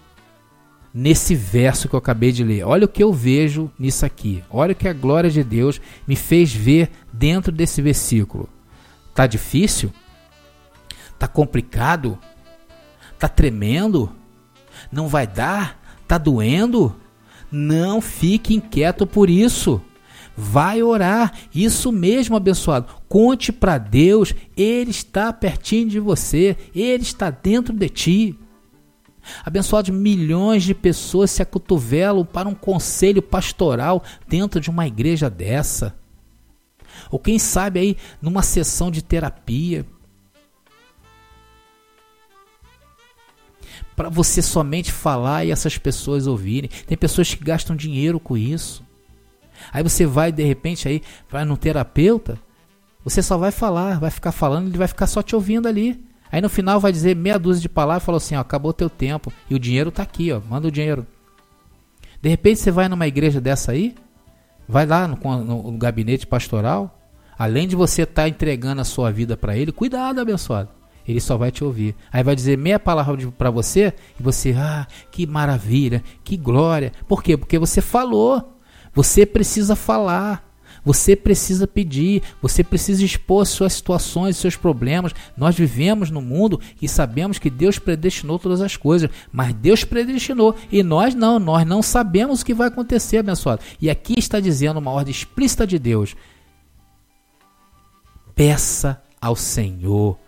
nesse 0.93 1.35
verso 1.35 1.89
que 1.89 1.95
eu 1.95 1.99
acabei 1.99 2.31
de 2.31 2.45
ler. 2.45 2.65
Olha 2.65 2.85
o 2.85 2.89
que 2.89 3.03
eu 3.03 3.13
vejo 3.13 3.71
nisso 3.79 4.07
aqui. 4.07 4.43
Olha 4.49 4.73
o 4.73 4.77
que 4.77 4.89
a 4.89 4.93
glória 4.93 5.29
de 5.29 5.43
Deus 5.43 5.81
me 6.07 6.15
fez 6.15 6.55
ver 6.55 6.91
dentro 7.13 7.51
desse 7.51 7.83
versículo. 7.83 8.49
Tá 9.15 9.27
difícil? 9.27 9.93
Tá 11.19 11.27
complicado? 11.27 12.19
Tá 13.19 13.29
tremendo? 13.29 14.11
Não 14.91 15.09
vai 15.09 15.27
dar? 15.27 15.81
Tá 16.07 16.17
doendo? 16.17 16.95
Não 17.51 18.01
fique 18.01 18.55
inquieto 18.55 19.07
por 19.07 19.29
isso. 19.29 19.81
Vai 20.37 20.83
orar, 20.83 21.33
isso 21.55 21.93
mesmo, 21.93 22.37
abençoado. 22.37 22.93
Conte 23.09 23.53
para 23.53 23.79
Deus, 23.79 24.35
Ele 24.57 24.91
está 24.91 25.33
pertinho 25.33 25.89
de 25.89 26.01
você, 26.01 26.57
Ele 26.75 27.03
está 27.03 27.31
dentro 27.31 27.73
de 27.73 27.89
ti. 27.89 28.39
Abençoado, 29.45 29.93
milhões 29.93 30.65
de 30.65 30.75
pessoas 30.75 31.31
se 31.31 31.41
acotovelam 31.41 32.25
para 32.25 32.49
um 32.49 32.55
conselho 32.55 33.23
pastoral 33.23 34.03
dentro 34.29 34.61
de 34.61 34.71
uma 34.71 34.87
igreja 34.87 35.31
dessa. 35.31 35.95
Ou 37.11 37.19
quem 37.19 37.39
sabe 37.39 37.81
aí 37.81 37.97
numa 38.21 38.43
sessão 38.43 38.91
de 38.91 39.03
terapia. 39.03 39.87
para 43.97 44.09
você 44.09 44.43
somente 44.43 44.91
falar 44.91 45.45
e 45.45 45.51
essas 45.51 45.79
pessoas 45.79 46.27
ouvirem. 46.27 46.71
Tem 46.87 46.99
pessoas 46.99 47.33
que 47.33 47.45
gastam 47.45 47.77
dinheiro 47.77 48.19
com 48.19 48.37
isso. 48.37 48.84
Aí 49.73 49.83
você 49.83 50.07
vai 50.07 50.33
de 50.33 50.43
repente 50.43 50.89
aí 50.89 51.03
vai 51.31 51.45
no 51.45 51.57
terapeuta, 51.57 52.39
você 53.05 53.23
só 53.23 53.37
vai 53.37 53.51
falar, 53.51 53.99
vai 53.99 54.11
ficar 54.11 54.33
falando, 54.33 54.69
ele 54.69 54.79
vai 54.79 54.89
ficar 54.89 55.07
só 55.07 55.23
te 55.23 55.35
ouvindo 55.35 55.69
ali. 55.69 56.03
Aí 56.33 56.41
no 56.41 56.49
final 56.49 56.81
vai 56.81 56.91
dizer 56.91 57.15
meia 57.15 57.39
dúzia 57.39 57.63
de 57.63 57.69
palavras 57.69 58.05
falou 58.05 58.17
assim, 58.17 58.35
ó, 58.35 58.41
acabou 58.41 58.73
teu 58.73 58.91
tempo 58.91 59.33
e 59.49 59.55
o 59.55 59.59
dinheiro 59.59 59.91
tá 59.91 60.03
aqui, 60.03 60.33
ó, 60.33 60.41
manda 60.49 60.69
o 60.69 60.71
dinheiro. 60.71 61.07
De 62.21 62.29
repente 62.29 62.61
você 62.61 62.71
vai 62.71 62.89
numa 62.89 63.07
igreja 63.07 63.41
dessa 63.41 63.73
aí, 63.73 63.95
vai 64.67 64.87
lá 64.87 65.07
no, 65.07 65.17
no, 65.17 65.71
no 65.71 65.79
gabinete 65.79 66.27
pastoral, 66.27 66.99
além 67.39 67.69
de 67.69 67.77
você 67.77 68.03
estar 68.03 68.23
tá 68.23 68.29
entregando 68.29 68.81
a 68.81 68.85
sua 68.85 69.13
vida 69.13 69.37
para 69.37 69.57
ele, 69.57 69.71
cuidado, 69.71 70.21
abençoado 70.21 70.71
ele 71.07 71.21
só 71.21 71.37
vai 71.37 71.51
te 71.51 71.63
ouvir. 71.63 71.95
Aí 72.13 72.23
vai 72.23 72.35
dizer 72.35 72.57
meia 72.57 72.81
palavra 72.81 73.31
para 73.37 73.51
você 73.51 73.93
e 74.19 74.23
você, 74.23 74.55
ah, 74.57 74.87
que 75.11 75.27
maravilha, 75.27 76.03
que 76.25 76.37
glória. 76.37 76.93
Por 77.07 77.23
quê? 77.23 77.37
Porque 77.37 77.59
você 77.59 77.81
falou. 77.81 78.54
Você 78.95 79.27
precisa 79.27 79.75
falar. 79.75 80.55
Você 80.85 81.17
precisa 81.17 81.67
pedir, 81.67 82.23
você 82.43 82.63
precisa 82.63 83.03
expor 83.03 83.47
suas 83.47 83.73
situações, 83.73 84.37
seus 84.37 84.55
problemas. 84.55 85.13
Nós 85.35 85.57
vivemos 85.57 86.11
no 86.11 86.21
mundo 86.21 86.61
e 86.81 86.87
sabemos 86.87 87.39
que 87.39 87.49
Deus 87.49 87.79
predestinou 87.79 88.39
todas 88.39 88.61
as 88.61 88.77
coisas, 88.77 89.09
mas 89.33 89.55
Deus 89.55 89.83
predestinou 89.83 90.55
e 90.71 90.83
nós 90.83 91.15
não, 91.15 91.39
nós 91.39 91.67
não 91.67 91.83
sabemos 91.83 92.43
o 92.43 92.45
que 92.45 92.53
vai 92.53 92.69
acontecer, 92.69 93.19
abençoado. 93.19 93.63
E 93.81 93.89
aqui 93.89 94.15
está 94.19 94.39
dizendo 94.41 94.79
uma 94.79 94.91
ordem 94.91 95.11
explícita 95.11 95.67
de 95.67 95.79
Deus: 95.79 96.15
peça 98.35 99.03
ao 99.19 99.35
Senhor 99.35 100.19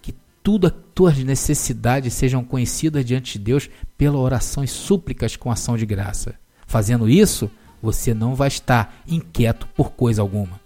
que 0.00 0.14
tudo 0.42 0.68
as 0.68 0.72
tuas 0.94 1.18
necessidades 1.18 2.14
sejam 2.14 2.42
conhecidas 2.42 3.04
diante 3.04 3.38
de 3.38 3.44
Deus 3.44 3.68
pela 3.98 4.18
oração 4.18 4.64
e 4.64 4.68
súplicas 4.68 5.36
com 5.36 5.50
ação 5.50 5.76
de 5.76 5.84
graça. 5.84 6.41
Fazendo 6.72 7.06
isso, 7.06 7.50
você 7.82 8.14
não 8.14 8.34
vai 8.34 8.48
estar 8.48 9.02
inquieto 9.06 9.68
por 9.76 9.90
coisa 9.90 10.22
alguma. 10.22 10.58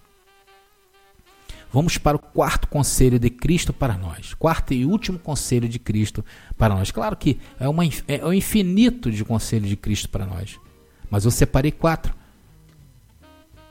Vamos 1.72 1.98
para 1.98 2.16
o 2.16 2.20
quarto 2.20 2.68
conselho 2.68 3.18
de 3.18 3.28
Cristo 3.28 3.72
para 3.72 3.98
nós. 3.98 4.32
Quarto 4.32 4.72
e 4.72 4.86
último 4.86 5.18
conselho 5.18 5.68
de 5.68 5.80
Cristo 5.80 6.24
para 6.56 6.76
nós. 6.76 6.92
Claro 6.92 7.16
que 7.16 7.40
é, 7.58 7.68
uma, 7.68 7.82
é 8.06 8.24
o 8.24 8.32
infinito 8.32 9.10
de 9.10 9.24
conselho 9.24 9.66
de 9.66 9.74
Cristo 9.74 10.08
para 10.08 10.24
nós. 10.24 10.60
Mas 11.10 11.24
eu 11.24 11.30
separei 11.32 11.72
quatro. 11.72 12.14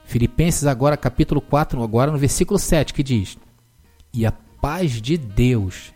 Filipenses 0.03 0.65
agora, 0.65 0.97
capítulo 0.97 1.39
4, 1.39 1.81
agora 1.81 2.11
no 2.11 2.17
versículo 2.17 2.59
7, 2.59 2.93
que 2.93 3.01
diz: 3.01 3.37
E 4.13 4.25
a 4.25 4.33
paz 4.33 5.01
de 5.01 5.17
Deus, 5.17 5.93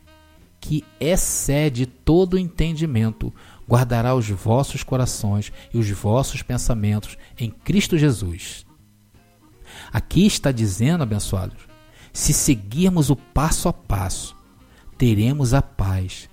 que 0.62 0.86
excede 1.02 1.86
todo 1.86 2.40
entendimento, 2.40 3.34
guardará 3.70 4.16
os 4.16 4.28
vossos 4.28 4.82
corações 4.82 5.54
e 5.72 5.78
os 5.78 5.88
vossos 5.92 6.42
pensamentos 6.42 7.18
em 7.38 7.52
Cristo 7.52 8.00
Jesus. 8.00 8.66
Aqui 9.94 10.26
está 10.26 10.52
dizendo, 10.52 11.04
abençoados, 11.04 11.68
se 12.12 12.34
seguirmos 12.34 13.12
o 13.12 13.16
passo 13.16 13.70
a 13.70 13.74
passo, 13.74 14.36
teremos 14.98 15.54
a 15.54 15.62
paz, 15.62 16.28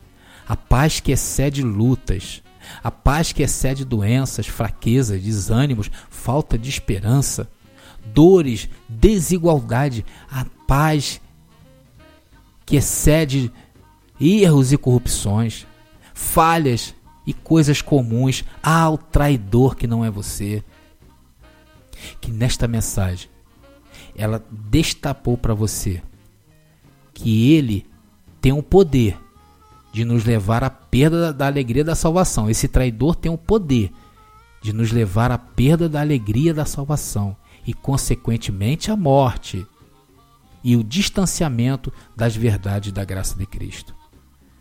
a 0.49 0.57
paz 0.57 0.99
que 0.99 1.13
excede 1.13 1.63
lutas, 1.63 2.43
a 2.83 2.91
paz 2.91 3.33
que 3.33 3.43
excede 3.43 3.85
doenças, 3.85 4.47
fraquezas, 4.47 5.23
desânimos, 5.23 5.91
falta 6.09 6.57
de 6.57 6.71
esperança, 6.71 7.51
dores, 8.15 8.67
desigualdade, 8.89 10.07
a 10.31 10.47
paz 10.67 11.21
que 12.65 12.77
excede 12.77 13.53
erros 14.19 14.73
e 14.73 14.79
corrupções, 14.79 15.67
falhas 16.15 16.95
e 17.27 17.33
coisas 17.33 17.83
comuns 17.83 18.45
ao 18.63 18.97
traidor 18.97 19.75
que 19.75 19.87
não 19.87 20.05
é 20.05 20.11
você. 20.11 20.63
Que 22.21 22.31
nesta 22.31 22.69
mensagem 22.69 23.29
ela 24.15 24.45
destapou 24.51 25.37
para 25.37 25.55
você 25.55 26.03
que 27.13 27.53
ele 27.53 27.87
tem 28.41 28.53
o 28.53 28.63
poder 28.63 29.19
de 29.93 30.05
nos 30.05 30.25
levar 30.25 30.63
à 30.63 30.69
perda 30.69 31.33
da 31.33 31.47
alegria 31.47 31.83
da 31.83 31.95
salvação. 31.95 32.51
Esse 32.51 32.69
traidor 32.69 33.17
tem 33.17 33.33
o 33.33 33.39
poder 33.39 33.91
de 34.63 34.73
nos 34.73 34.93
levar 34.93 35.31
à 35.31 35.39
perda 35.39 35.89
da 35.89 36.01
alegria 36.01 36.53
da 36.53 36.67
salvação 36.67 37.37
e, 37.67 37.73
consequentemente, 37.73 38.91
à 38.91 38.97
morte 38.97 39.67
e 40.63 40.77
o 40.77 40.85
distanciamento 40.85 41.93
das 42.15 42.37
verdades 42.37 42.93
da 42.93 43.05
graça 43.05 43.37
de 43.37 43.47
Cristo. 43.47 43.95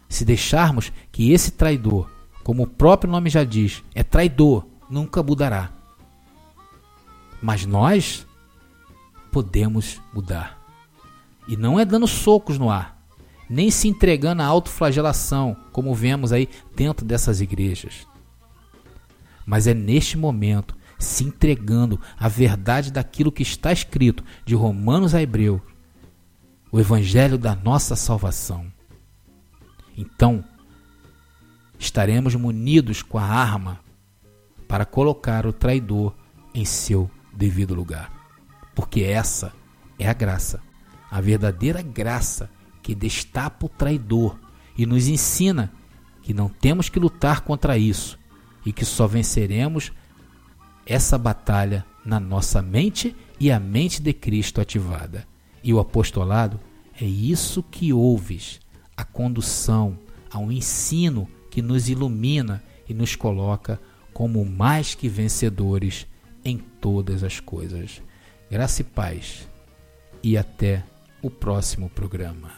Se 0.07 0.23
deixarmos 0.23 0.91
que 1.11 1.31
esse 1.31 1.51
traidor 1.51 2.09
como 2.45 2.61
o 2.61 2.67
próprio 2.67 3.11
nome 3.11 3.27
já 3.27 3.43
diz, 3.43 3.83
é 3.95 4.03
traidor, 4.03 4.67
nunca 4.87 5.23
mudará. 5.23 5.71
Mas 7.41 7.65
nós 7.65 8.27
podemos 9.31 9.99
mudar. 10.13 10.55
E 11.47 11.57
não 11.57 11.79
é 11.79 11.83
dando 11.83 12.05
socos 12.05 12.59
no 12.59 12.69
ar, 12.69 13.03
nem 13.49 13.71
se 13.71 13.87
entregando 13.87 14.43
à 14.43 14.45
autoflagelação, 14.45 15.57
como 15.71 15.95
vemos 15.95 16.31
aí 16.31 16.47
dentro 16.75 17.03
dessas 17.03 17.41
igrejas. 17.41 18.05
Mas 19.43 19.65
é 19.65 19.73
neste 19.73 20.15
momento, 20.15 20.77
se 20.99 21.23
entregando 21.23 21.99
à 22.15 22.27
verdade 22.27 22.91
daquilo 22.91 23.31
que 23.31 23.41
está 23.41 23.71
escrito 23.71 24.23
de 24.45 24.53
Romanos 24.53 25.15
a 25.15 25.21
Hebreu, 25.21 25.59
o 26.71 26.79
evangelho 26.79 27.39
da 27.39 27.55
nossa 27.55 27.95
salvação. 27.95 28.71
Então, 29.97 30.45
estaremos 31.85 32.35
munidos 32.35 33.01
com 33.01 33.17
a 33.17 33.23
arma 33.23 33.79
para 34.67 34.85
colocar 34.85 35.45
o 35.45 35.53
traidor 35.53 36.13
em 36.53 36.65
seu 36.65 37.09
devido 37.33 37.73
lugar. 37.73 38.11
Porque 38.73 39.03
essa 39.03 39.53
é 39.97 40.07
a 40.07 40.13
graça, 40.13 40.61
a 41.09 41.21
verdadeira 41.21 41.81
graça 41.81 42.49
que 42.81 42.93
destapa 42.93 43.65
o 43.65 43.69
traidor 43.69 44.37
e 44.77 44.85
nos 44.85 45.07
ensina 45.07 45.71
que 46.21 46.33
não 46.33 46.49
temos 46.49 46.89
que 46.89 46.99
lutar 46.99 47.41
contra 47.41 47.77
isso 47.77 48.19
e 48.65 48.73
que 48.73 48.83
só 48.83 49.07
venceremos 49.07 49.91
essa 50.85 51.17
batalha 51.17 51.85
na 52.03 52.19
nossa 52.19 52.61
mente 52.61 53.15
e 53.39 53.51
a 53.51 53.59
mente 53.59 54.01
de 54.01 54.13
Cristo 54.13 54.59
ativada. 54.59 55.27
E 55.63 55.73
o 55.73 55.79
apostolado 55.79 56.59
é 56.99 57.05
isso 57.05 57.63
que 57.63 57.93
ouves, 57.93 58.59
a 58.95 59.03
condução, 59.03 59.97
ao 60.31 60.51
ensino 60.51 61.27
que 61.55 61.61
nos 61.61 61.87
ilumina 61.87 62.61
e 62.85 62.93
nos 62.93 63.15
coloca 63.15 63.79
como 64.11 64.43
mais 64.43 64.93
que 64.93 65.07
vencedores 65.07 66.05
em 66.43 66.57
todas 66.57 67.23
as 67.23 67.39
coisas. 67.39 68.01
Graça 68.51 68.81
e 68.81 68.83
paz, 68.83 69.47
e 70.21 70.37
até 70.37 70.83
o 71.21 71.29
próximo 71.29 71.89
programa. 71.89 72.51